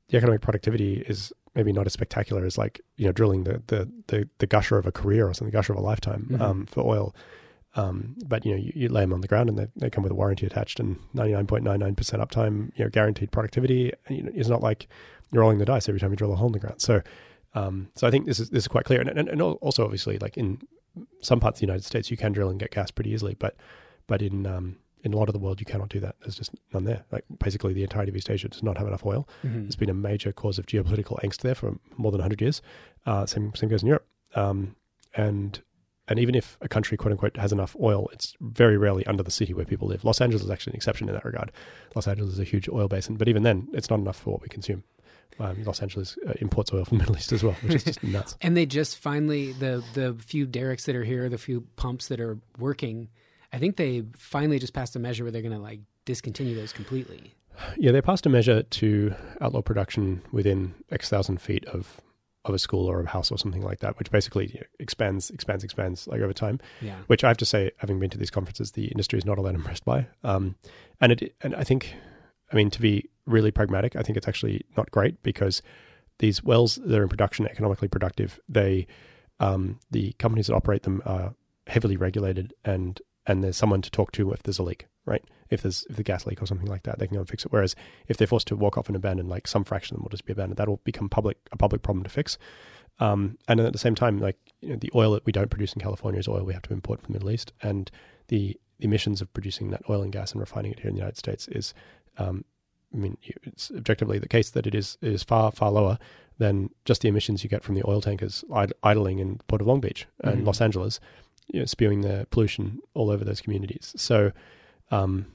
[0.09, 3.91] the economic productivity is maybe not as spectacular as like you know drilling the the
[4.09, 6.41] the, the gusher of a career or something, the gusher of a lifetime Mhm.
[6.41, 7.15] um, for oil.
[7.75, 10.03] Um, but you know, you, you lay them on the ground and they, they come
[10.03, 12.71] with a warranty attached and ninety nine point nine nine percent uptime.
[12.77, 13.93] You know, guaranteed productivity.
[14.07, 14.89] And, you know, it's not like
[15.31, 16.81] you're rolling the dice every time you drill a hole in the ground.
[16.83, 17.01] So,
[17.55, 19.01] um, so I think this is this is quite clear.
[19.01, 20.61] And, and, and also, obviously, like in
[21.23, 23.35] some parts of the United States, you can drill and get gas pretty easily.
[23.39, 23.57] But
[24.07, 26.17] but in um, in a lot of the world, you cannot do that.
[26.21, 27.05] There's just none there.
[27.11, 29.27] Like basically, the entirety of East Asia does not have enough oil.
[29.45, 29.67] Mhm.
[29.67, 32.61] It's been a major cause of geopolitical angst there for more than 100 years.
[33.07, 34.07] Uh, same same goes in Europe.
[34.35, 34.77] Um,
[35.15, 35.61] and
[36.09, 39.31] and even if a country quote unquote has enough oil, it's very rarely under the
[39.31, 40.05] city where people live.
[40.05, 41.53] Los Angeles is actually an exception in that regard.
[41.95, 44.43] Los Angeles is a huge oil basin, but even then, it's not enough for what
[44.43, 44.83] we consume.
[45.39, 48.03] Um, Los Angeles uh, imports oil from the Middle East as well, which is just
[48.03, 48.37] nuts.
[48.43, 52.21] And they just finally the the few derricks that are here, the few pumps that
[52.21, 53.09] are working.
[53.53, 56.73] I think they finally just passed a measure where they're going to like discontinue those
[56.73, 57.35] completely.
[57.77, 62.01] Yeah, they passed a measure to outlaw production within X thousand feet of
[62.45, 65.31] of a school or a house or something like that, which basically you know, expands,
[65.31, 66.61] expands, expands like over time.
[66.81, 66.97] Yeah.
[67.07, 69.45] Which I have to say, having been to these conferences, the industry is not all
[69.45, 70.07] that impressed by.
[70.25, 70.57] Um,
[71.01, 71.95] and it, and I think,
[72.53, 75.63] I mean, to be really pragmatic, I think it's actually not great because
[76.19, 78.87] these wells that are in production, economically productive, they,
[79.41, 81.35] um, the companies that operate them are
[81.67, 85.23] heavily regulated, and and there's someone to talk to if there's a leak, right?
[85.51, 87.45] If there's if the gas leak or something like that, they can go and fix
[87.45, 87.53] it.
[87.53, 87.75] Whereas
[88.09, 90.25] if they're forced to walk off and abandon, like some fraction of them will just
[90.25, 92.39] be abandoned, that will become public a public problem to fix.
[93.01, 95.73] Um, and at the same time, like you know, the oil that we don't produce
[95.73, 97.91] in California is oil we have to import from the Middle East, and
[98.29, 101.17] the emissions of producing that oil and gas and refining it here in the United
[101.17, 101.73] States is,
[102.19, 102.45] um,
[102.93, 105.99] I mean, it's objectively the case that it is is far far lower
[106.39, 109.67] than just the emissions you get from the oil tankers id- idling in Port of
[109.67, 110.47] Long Beach and Mhm.
[110.47, 110.99] Los Angeles,
[111.49, 113.93] you know, spewing the pollution all over those communities.
[113.97, 114.33] So,
[114.93, 115.27] um,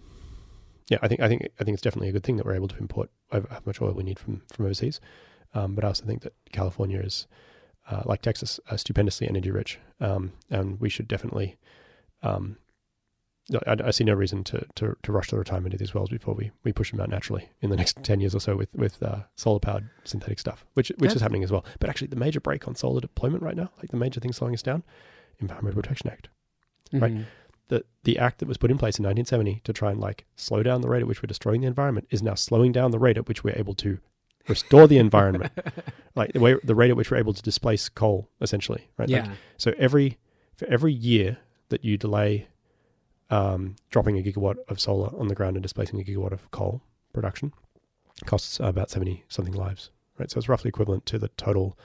[0.90, 2.70] yeah, I think I think I think it's definitely a good thing that we're able
[2.70, 5.02] to import over how much oil we need from from overseas.
[5.54, 7.28] Um, but I also think that California is,
[7.90, 11.58] uh, like Texas, uh, stupendously energy rich, um, and we should definitely.
[12.24, 12.58] Um,
[13.66, 16.34] I, I see no reason to, to, to rush the retirement of these wells before
[16.34, 19.02] we, we push them out naturally in the next ten years or so with with
[19.02, 21.66] uh, solar powered synthetic stuff, which which That's- is happening as well.
[21.80, 24.54] But actually, the major brake on solar deployment right now, like the major thing slowing
[24.54, 24.84] us down,
[25.40, 26.30] Environmental Protection Act
[26.94, 27.26] Right.
[27.70, 27.84] Mhm.
[28.04, 30.82] the act that was put in place in 1970 to try and like slow down
[30.82, 33.28] the rate at which we're destroying the environment is now slowing down the rate at
[33.28, 34.00] which we're able to
[34.48, 35.52] restore the environment
[36.16, 39.26] like the way the rate at which we're able to displace coal essentially right Like,
[39.26, 39.34] Yeah.
[39.58, 40.18] so every
[40.56, 41.38] for every year
[41.70, 42.48] that you delay
[43.30, 46.82] um, dropping a gigawatt of solar on the ground and displacing a gigawatt of coal
[47.14, 47.52] production
[48.26, 51.78] costs about 70 something lives right so it's roughly equivalent to the total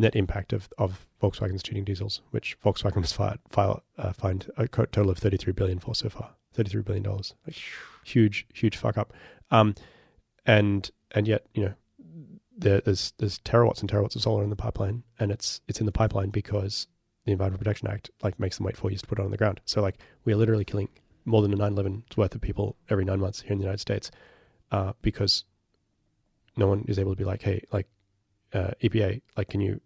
[0.00, 4.66] net impact of, of Volkswagen's cheating diesels, which Volkswagen has fi- file, uh, fined a
[4.66, 6.30] total of 33 billion for so far.
[6.54, 7.34] 33 billion dollars.
[7.46, 7.56] Like,
[8.04, 9.12] huge, huge fuck up.
[9.50, 9.74] Um,
[10.46, 11.74] and and yet, you know,
[12.56, 15.86] there, there's there's terawatts and terawatts of solar in the pipeline, and it's it's in
[15.86, 16.88] the pipeline because
[17.24, 19.36] the Environmental Protection Act like makes them wait four years to put it on the
[19.36, 19.60] ground.
[19.64, 20.88] So like we are literally killing
[21.24, 24.10] more than a 9/11's worth of people every nine months here in the United States
[24.72, 25.44] uh, because
[26.56, 27.86] no one is able to be like, hey, like
[28.52, 29.80] uh, EPA, like, can you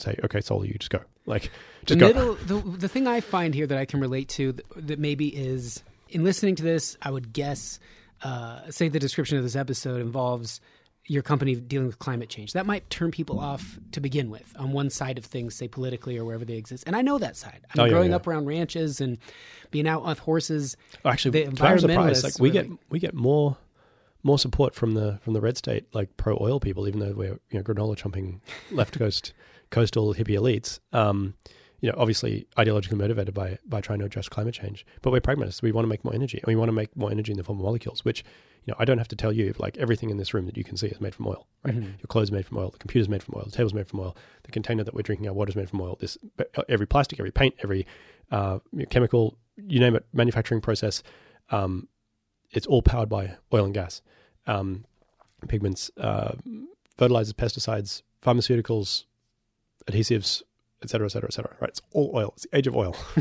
[0.00, 1.50] say, okay, solar, you just go, like,
[1.84, 2.34] just the go.
[2.34, 5.28] middle, the, the thing I find here that I can relate to that, that maybe
[5.28, 7.78] is in listening to this, I would guess,
[8.22, 10.60] uh, say the description of this episode involves
[11.06, 12.52] your company dealing with climate change.
[12.52, 16.16] That might turn people off to begin with on one side of things, say politically
[16.18, 16.84] or wherever they exist.
[16.86, 17.60] And I know that side.
[17.74, 18.16] I'm Oh, yeah, growing yeah.
[18.16, 19.18] up around ranches and
[19.72, 20.76] being out with horses.
[21.04, 23.56] Actually, the to our surprise, environmentalists like we get like- we get more
[24.22, 27.40] more support from the from the red state like pro oil people, even though we're
[27.50, 28.38] you know granola chomping
[28.70, 29.32] left coast
[29.70, 30.80] coastal hippie elites.
[30.92, 31.34] Um,
[31.80, 35.62] you know, obviously ideologically motivated by by trying to address climate change, but we're pragmatists.
[35.62, 37.44] We want to make more energy, and we want to make more energy in the
[37.44, 38.04] form of molecules.
[38.04, 38.22] Which
[38.66, 39.54] you know, I don't have to tell you.
[39.58, 41.46] Like everything in this room that you can see is made from oil.
[41.64, 41.74] Right?
[41.74, 41.84] Mhm.
[41.98, 42.68] Your clothes are made from oil.
[42.70, 43.44] The computer's made from oil.
[43.46, 44.14] The table's made from oil.
[44.42, 45.96] The container that we're drinking our water is made from oil.
[45.98, 46.18] This
[46.68, 47.86] every plastic, every paint, every
[48.30, 48.58] uh,
[48.90, 51.02] chemical, you name it, manufacturing process.
[51.50, 51.88] Um,
[52.50, 54.02] it's all powered by oil and gas,
[54.46, 54.84] um,
[55.48, 56.32] pigments, uh,
[56.98, 59.04] fertilizers, pesticides, pharmaceuticals,
[59.86, 60.42] adhesives,
[60.82, 61.56] et cetera, et cetera, et cetera.
[61.60, 61.70] Right?
[61.70, 62.32] It's all oil.
[62.36, 62.96] It's the age of oil.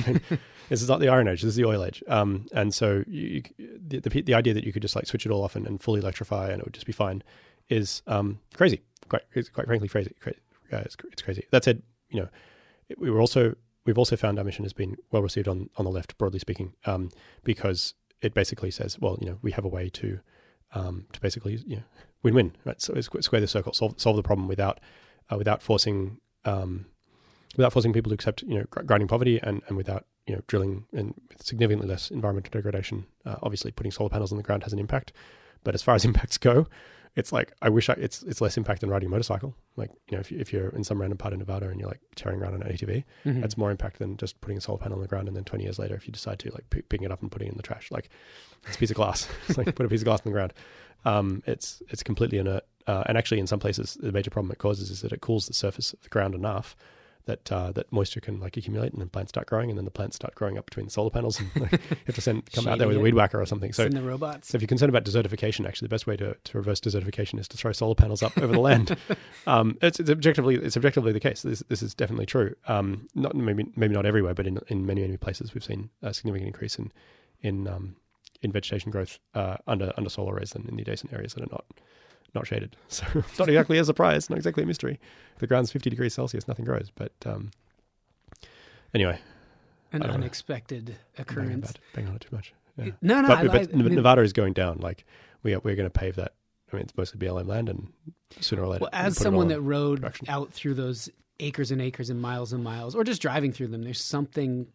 [0.70, 1.41] this is not the Iron Age.
[1.41, 2.03] This is the oil age.
[2.07, 5.32] Um, and so you, the, the the idea that you could just like switch it
[5.32, 7.24] all off and, and fully electrify and it would just be fine
[7.70, 8.82] is um, crazy.
[9.07, 10.14] Quite, quite frankly, crazy.
[10.20, 10.39] crazy.
[10.72, 11.45] Yeah, it's, it's crazy.
[11.51, 12.30] That said, you know,
[12.97, 13.55] we were also
[13.86, 16.74] we've also found our mission has been well received on on the left, broadly speaking,
[16.86, 17.10] um,
[17.43, 20.20] because it basically says, well, you know, we have a way to
[20.74, 21.84] um, to basically you know
[22.24, 22.82] win-win, right?
[22.82, 24.80] So square the circle, solve solve the problem without
[25.32, 26.86] uh, without forcing um,
[27.58, 30.86] without forcing people to accept you know grinding poverty and and without you know drilling
[30.94, 33.06] and with significantly less environmental degradation.
[33.26, 35.12] Uh, obviously, putting solar panels on the ground has an impact,
[35.64, 36.68] but as far as impacts go,
[37.16, 39.56] it's like I wish I, it's it's less impact than riding a motorcycle.
[39.76, 41.90] Like you know, if, you, if you're in some random part of Nevada and you're
[41.90, 43.42] like tearing around on an ATV, Mhm.
[43.42, 45.64] that's more impact than just putting a solar panel on the ground and then 20
[45.64, 47.58] years later, if you decide to like pick, picking it up and putting it in
[47.58, 48.10] the trash, like
[48.68, 49.28] it's a piece of glass.
[49.48, 50.54] it's like put a piece of glass on the ground.
[51.06, 54.58] Um, it's it's completely inert, uh, and actually in some places the major problem it
[54.58, 56.76] causes is that it cools the surface of the ground enough
[57.26, 59.92] that uh, that moisture can like accumulate and then plants start growing and then the
[59.92, 62.68] plants start growing up between the solar panels and like, you have to send come
[62.68, 63.72] out there with a weed whacker or something.
[63.72, 64.48] So the robots.
[64.48, 67.48] so if you're concerned about desertification, actually, the best way to, to reverse desertification is
[67.50, 68.98] to throw solar panels up over the land.
[69.48, 71.42] Um, it's, it's objectively it's objectively the case.
[71.42, 72.56] This this is definitely true.
[72.68, 76.14] Um, not maybe maybe not everywhere, but in in many many places, we've seen a
[76.14, 76.92] significant increase in
[77.42, 77.96] in um,
[78.42, 81.52] in vegetation growth uh, under under solar arrays than in the adjacent areas that are
[81.52, 81.66] not
[82.36, 82.76] not shaded.
[82.90, 85.00] So it's not exactly a surprise, not exactly a mystery.
[85.34, 86.92] If the ground's 50 degrees Celsius, nothing grows.
[86.96, 87.52] But um,
[88.94, 89.20] anyway,
[89.92, 91.70] An unexpected occurrence.
[91.72, 92.54] about, banging on it too much.
[92.78, 92.92] Yeah.
[93.02, 94.78] No, no, but, I, but I- I mean- Nevada is going down.
[94.80, 95.06] Like
[95.44, 96.34] we are, we're going to pave that.
[96.72, 97.92] I mean, it's mostly BLM land, and
[98.42, 100.28] sooner or later, Well, we'll as someone that rode production.
[100.30, 101.10] out through those
[101.40, 104.68] acres and acres and miles and miles, or just driving through them, there's something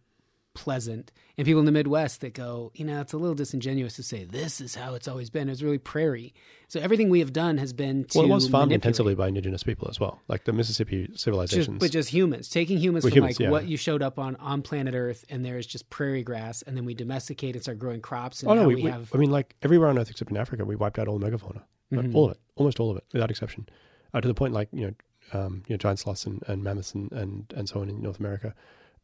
[0.55, 1.13] pleasant.
[1.37, 4.25] And people in the Midwest that go, you know, it's a little disingenuous to say
[4.25, 5.49] this is how it's always been.
[5.49, 6.33] It's really prairie.
[6.69, 9.63] So everything we have done has been to well, it was farmed intensively by indigenous
[9.65, 11.79] people as well, like the Mississippi Just, civilizations.
[11.81, 13.51] but just humans taking humans We're from humans, like yeah.
[13.51, 16.77] what you showed up on on planet Earth, and there is just prairie grass, and
[16.77, 19.31] then we domesticate and start growing crops, and oh no, we, we, have I mean,
[19.31, 22.15] like everywhere on Earth except in Africa, we wiped out all the megafauna, Mhm.
[22.15, 23.69] all of it, almost all of it, without exception,
[24.15, 24.87] uh, to the point like you
[25.33, 28.01] know, um, you know, giant sloths and, and mammoths and, and and so on in
[28.01, 28.55] North America.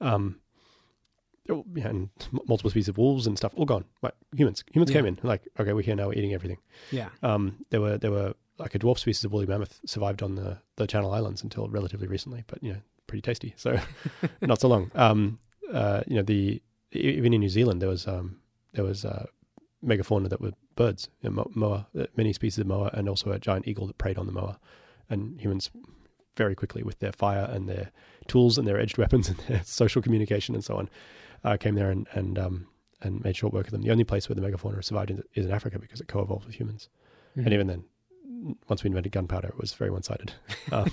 [0.01, 0.41] Um,
[1.83, 2.09] and
[2.47, 3.85] multiple species of wolves and stuff, all gone.
[4.03, 4.97] Like humans, humans Yeah.
[4.99, 6.59] came in, like okay, we're here now, we're eating everything.
[6.91, 7.09] yeah.
[7.23, 10.59] Um, there were there were like a dwarf species of woolly mammoth survived on the,
[10.77, 13.55] the Channel Islands until relatively recently, but you know, pretty tasty.
[13.57, 13.79] So
[14.43, 14.91] not so long.
[14.95, 15.39] Um,
[15.73, 18.37] uh, you know, the even in New Zealand there was um,
[18.73, 19.27] there was uh,
[19.85, 23.39] megafauna that were birds, you know, moa, uh, many species of moa, and also a
[23.39, 24.59] giant eagle that preyed on the moa,
[25.09, 25.71] and humans
[26.37, 27.91] very quickly with their fire and their
[28.29, 30.89] tools and their edged weapons and their social communication and so on,
[31.45, 32.67] uh, came there and and um,
[33.03, 33.83] and made short work of them.
[33.83, 36.55] The only place where the megafauna survived is- is in Africa because it co-evolved with
[36.55, 36.89] humans.
[37.37, 37.45] Mhm.
[37.45, 37.85] And even then,
[38.69, 40.33] once we invented gunpowder, it was very one-sided.
[40.73, 40.87] Uh,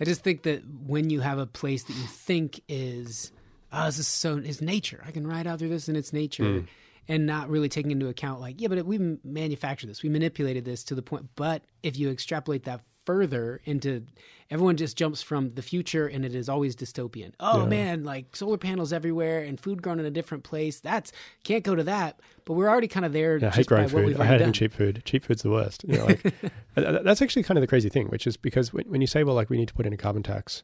[0.00, 3.32] I just think that when you have a place that you think is,
[3.72, 5.02] oh, this is so is nature.
[5.06, 6.66] I can ride out through this and it's nature, Mm.
[7.08, 10.84] and not really taking into account like, yeah, but we manufactured this, we manipulated this
[10.84, 11.28] to the point.
[11.34, 12.80] But if you extrapolate that
[13.14, 14.04] further into,
[14.50, 17.32] everyone just jumps from the future, and it is always dystopian.
[17.40, 17.66] Oh Yeah.
[17.66, 20.78] man, like solar panels everywhere and food grown in a different place.
[20.80, 21.10] That's
[21.44, 22.20] can't go to that.
[22.44, 23.38] But we're already kind of there.
[23.38, 24.06] yeah, I hate growing what food.
[24.06, 24.52] we've I hate already having done.
[24.52, 25.02] cheap food.
[25.04, 25.84] Cheap food's the worst.
[25.84, 26.34] You know, like
[27.04, 29.34] that's actually kind of the crazy thing, which is because when, when you say, well,
[29.34, 30.62] like we need to put in a carbon tax,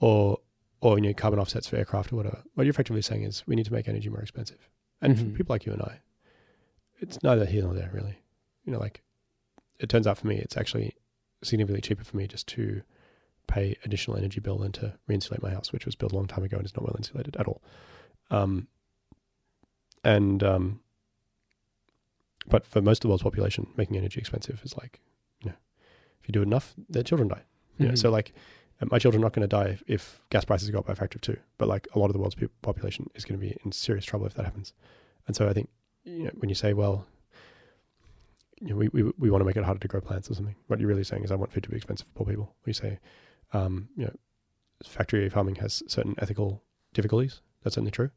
[0.00, 0.38] or
[0.80, 3.54] or you know, carbon offsets for aircraft or whatever, what you're effectively saying is we
[3.56, 4.68] need to make energy more expensive.
[5.02, 5.18] And Mhm.
[5.32, 6.00] for people like you and I,
[7.00, 8.18] it's neither here nor there, really.
[8.64, 9.02] You know, like
[9.78, 10.94] it turns out for me, it's actually
[11.42, 12.82] significantly cheaper for me just to
[13.46, 16.44] pay additional energy bill than to re-insulate my house, which was built a long time
[16.44, 17.62] ago and is not well insulated at all.
[18.30, 18.66] Um,
[20.02, 20.80] and um,
[22.48, 25.00] but for most of the world's population, making energy expensive is like,
[25.40, 25.56] you know,
[26.20, 27.42] if you do enough, their children die.
[27.78, 28.32] You know, so like,
[28.80, 30.94] uh, my children are not going to die if, if gas prices go up by
[30.94, 31.36] a factor of two.
[31.58, 34.26] But like, a lot of the world's population is going to be in serious trouble
[34.26, 34.72] if that happens.
[35.26, 35.68] And so I think,
[36.04, 37.04] you know, when you say, well,
[38.60, 40.56] you know, we, we we want to make it harder to grow plants or something,
[40.66, 42.54] what you're really saying is, I want food to be expensive for poor people.
[42.64, 42.98] We say,
[43.52, 44.14] um, you know,
[44.84, 46.62] factory farming has certain ethical
[46.94, 47.40] difficulties.
[47.62, 48.10] That's certainly true.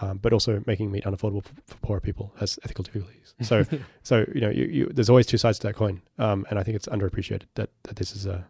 [0.00, 3.34] Um, but also making meat unaffordable for, for poorer people has ethical difficulties.
[3.42, 3.64] So,
[4.04, 6.62] so you know, you, you, there's always two sides to that coin, um, and I
[6.62, 8.46] think it's underappreciated that, that this is a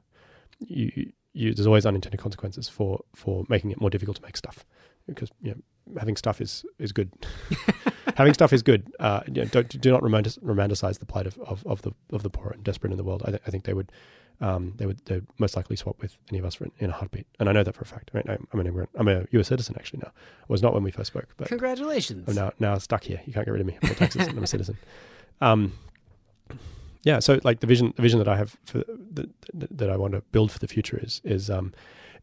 [0.58, 4.36] you, you, you, there's always unintended consequences for for making it more difficult to make
[4.36, 4.66] stuff
[5.06, 7.10] because you know having stuff is is good.
[8.18, 8.92] having stuff is good.
[8.98, 12.30] Uh, you know, don't do not romanticize the plight of, of, of the of the
[12.30, 13.22] poor and desperate in the world.
[13.24, 13.92] I, th- I think they would
[14.40, 17.26] um, they would they most likely swap with any of us for, in a heartbeat,
[17.38, 18.10] and I know that for a fact.
[18.12, 18.90] I mean, I'm, I'm an immigrant.
[18.96, 19.46] I'm a U.S.
[19.46, 20.10] citizen actually now.
[20.10, 22.28] I was not when we first spoke, but Congratulations.
[22.28, 23.20] I'm now now stuck here.
[23.24, 23.78] You can't get rid of me.
[23.82, 24.76] I taxes and I'm a citizen.
[25.40, 25.72] Um,
[27.04, 27.20] yeah.
[27.20, 28.78] So like the vision, the vision that I have for
[29.12, 31.72] that, that I want to build for the future is is um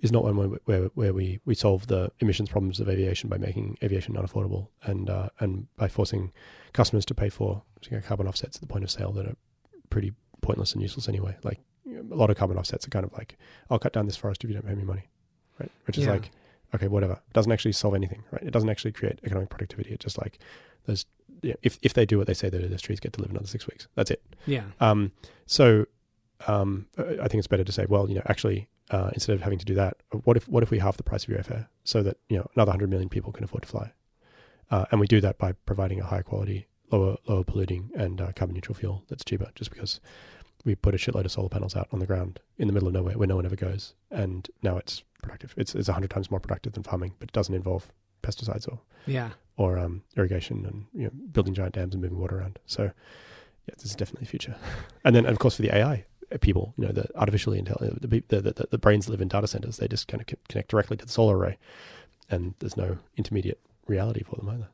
[0.02, 3.38] is not one where where, where we, we solve the emissions problems of aviation by
[3.38, 6.32] making aviation unaffordable and uh, and by forcing
[6.74, 9.36] customers to pay for you know, carbon offsets at the point of sale that are
[9.90, 11.36] pretty pointless and useless anyway.
[11.44, 13.38] Like a lot of carbon offsets are kind of like
[13.70, 15.08] I'll cut down this forest if you don't pay me money.
[15.60, 15.72] right?
[15.86, 16.12] Which is Yeah.
[16.14, 16.32] like,
[16.74, 17.14] okay, whatever.
[17.14, 18.44] It doesn't actually solve anything, right?
[18.44, 19.92] It doesn't actually create economic productivity.
[19.92, 20.40] It's just like
[20.86, 21.06] there's
[21.42, 23.22] you know, if if they do what they say they do, those trees get to
[23.22, 23.88] live another six weeks.
[23.96, 24.22] That's it.
[24.46, 24.64] Yeah.
[24.80, 25.12] Um,
[25.46, 25.86] so
[26.48, 29.60] um, I think it's better to say, well, you know, actually, uh, instead of having
[29.60, 32.04] to do that, what if what if we halve the price of your airfare so
[32.04, 33.92] that you know another hundred million people can afford to fly,
[34.72, 38.32] uh, and we do that by providing a higher quality, lower lower polluting and uh,
[38.36, 40.00] carbon neutral fuel that's cheaper, just because
[40.66, 42.94] we put a shitload of solar panels out on the ground in the middle of
[42.94, 45.54] nowhere where no one ever goes, and now it's productive.
[45.58, 47.92] It's it's a hundred times more productive than farming, but it doesn't involve
[48.24, 49.30] pesticides or Yeah.
[49.58, 52.58] or um, irrigation and you know, building giant dams and moving water around.
[52.66, 54.56] So, yeah, this is definitely the future.
[55.06, 56.06] And then, of course, for the AI
[56.42, 59.48] people, you know, the artificially intelligent, the, the, the, the brains that live in data
[59.48, 61.58] centers, they just kind of connect directly to the solar array,
[62.30, 64.68] and there's no intermediate reality for them either.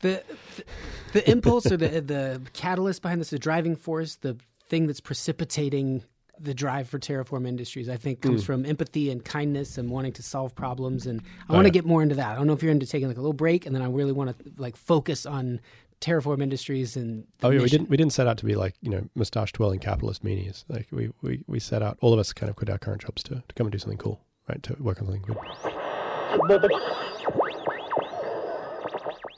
[0.00, 0.22] the
[0.56, 0.64] the,
[1.12, 4.36] the impulse or the the catalyst behind this, the driving force, the
[4.68, 6.02] thing that's precipitating
[6.40, 8.46] the drive for Terraform Industries, I think, comes hmm.
[8.46, 11.04] from empathy and kindness and wanting to solve problems.
[11.06, 11.72] And I Oh, want to yeah.
[11.72, 12.28] get more into that.
[12.30, 14.12] I don't know if you're into taking like a little break, and then I really
[14.12, 15.60] want to like focus on
[16.00, 17.26] Terraform Industries and.
[17.42, 19.80] Oh yeah, we didn't we didn't set out to be like you know mustache twirling
[19.80, 20.64] capitalist meanies.
[20.68, 23.22] Like we, we we set out all of us kind of quit our current jobs
[23.24, 24.62] to to come and do something cool, right?
[24.62, 25.36] To work on something good.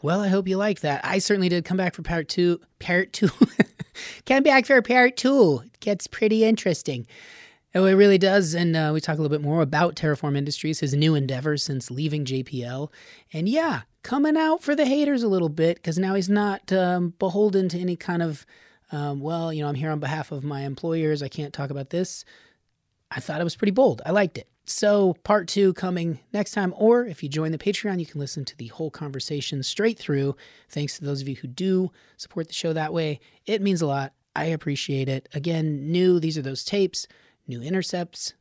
[0.02, 1.04] Well, I hope you like that.
[1.04, 1.64] I certainly did.
[1.64, 2.60] Come back for part two.
[2.78, 3.28] Part two.
[4.26, 5.60] Come back for part two.
[5.64, 7.06] It gets pretty interesting.
[7.74, 8.54] Oh, it really does.
[8.54, 11.90] And uh, we talk a little bit more about Terraform Industries, his new endeavor since
[11.90, 12.90] leaving JPL.
[13.32, 17.14] And yeah, coming out for the haters a little bit because now he's not um,
[17.18, 18.46] beholden to any kind of,
[18.92, 21.22] um, well, you know, I'm here on behalf of my employers.
[21.22, 22.24] I can't talk about this.
[23.10, 24.02] I thought it was pretty bold.
[24.06, 24.48] I liked it.
[24.66, 26.72] So, part two coming next time.
[26.76, 30.36] Or if you join the Patreon, you can listen to the whole conversation straight through.
[30.68, 33.18] Thanks to those of you who do support the show that way.
[33.46, 34.12] It means a lot.
[34.36, 35.28] I appreciate it.
[35.34, 37.08] Again, new, these are those tapes,
[37.48, 38.34] new intercepts.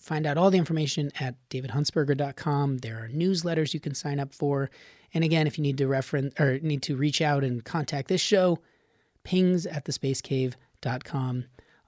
[0.00, 2.78] Find out all the information at davidhuntsberger.com.
[2.78, 4.70] There are newsletters you can sign up for.
[5.12, 8.20] And again, if you need to reference or need to reach out and contact this
[8.20, 8.58] show,
[9.24, 11.44] pings at thespacecave.com.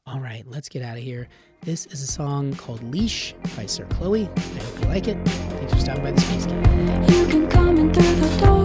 [0.07, 1.29] All right, let's get out of here.
[1.63, 4.29] This is a song called Leash by Sir Chloe.
[4.37, 5.29] I hope you like it.
[5.29, 7.11] Thanks for stopping by the Space Cave.
[7.11, 8.60] You can come in through the door,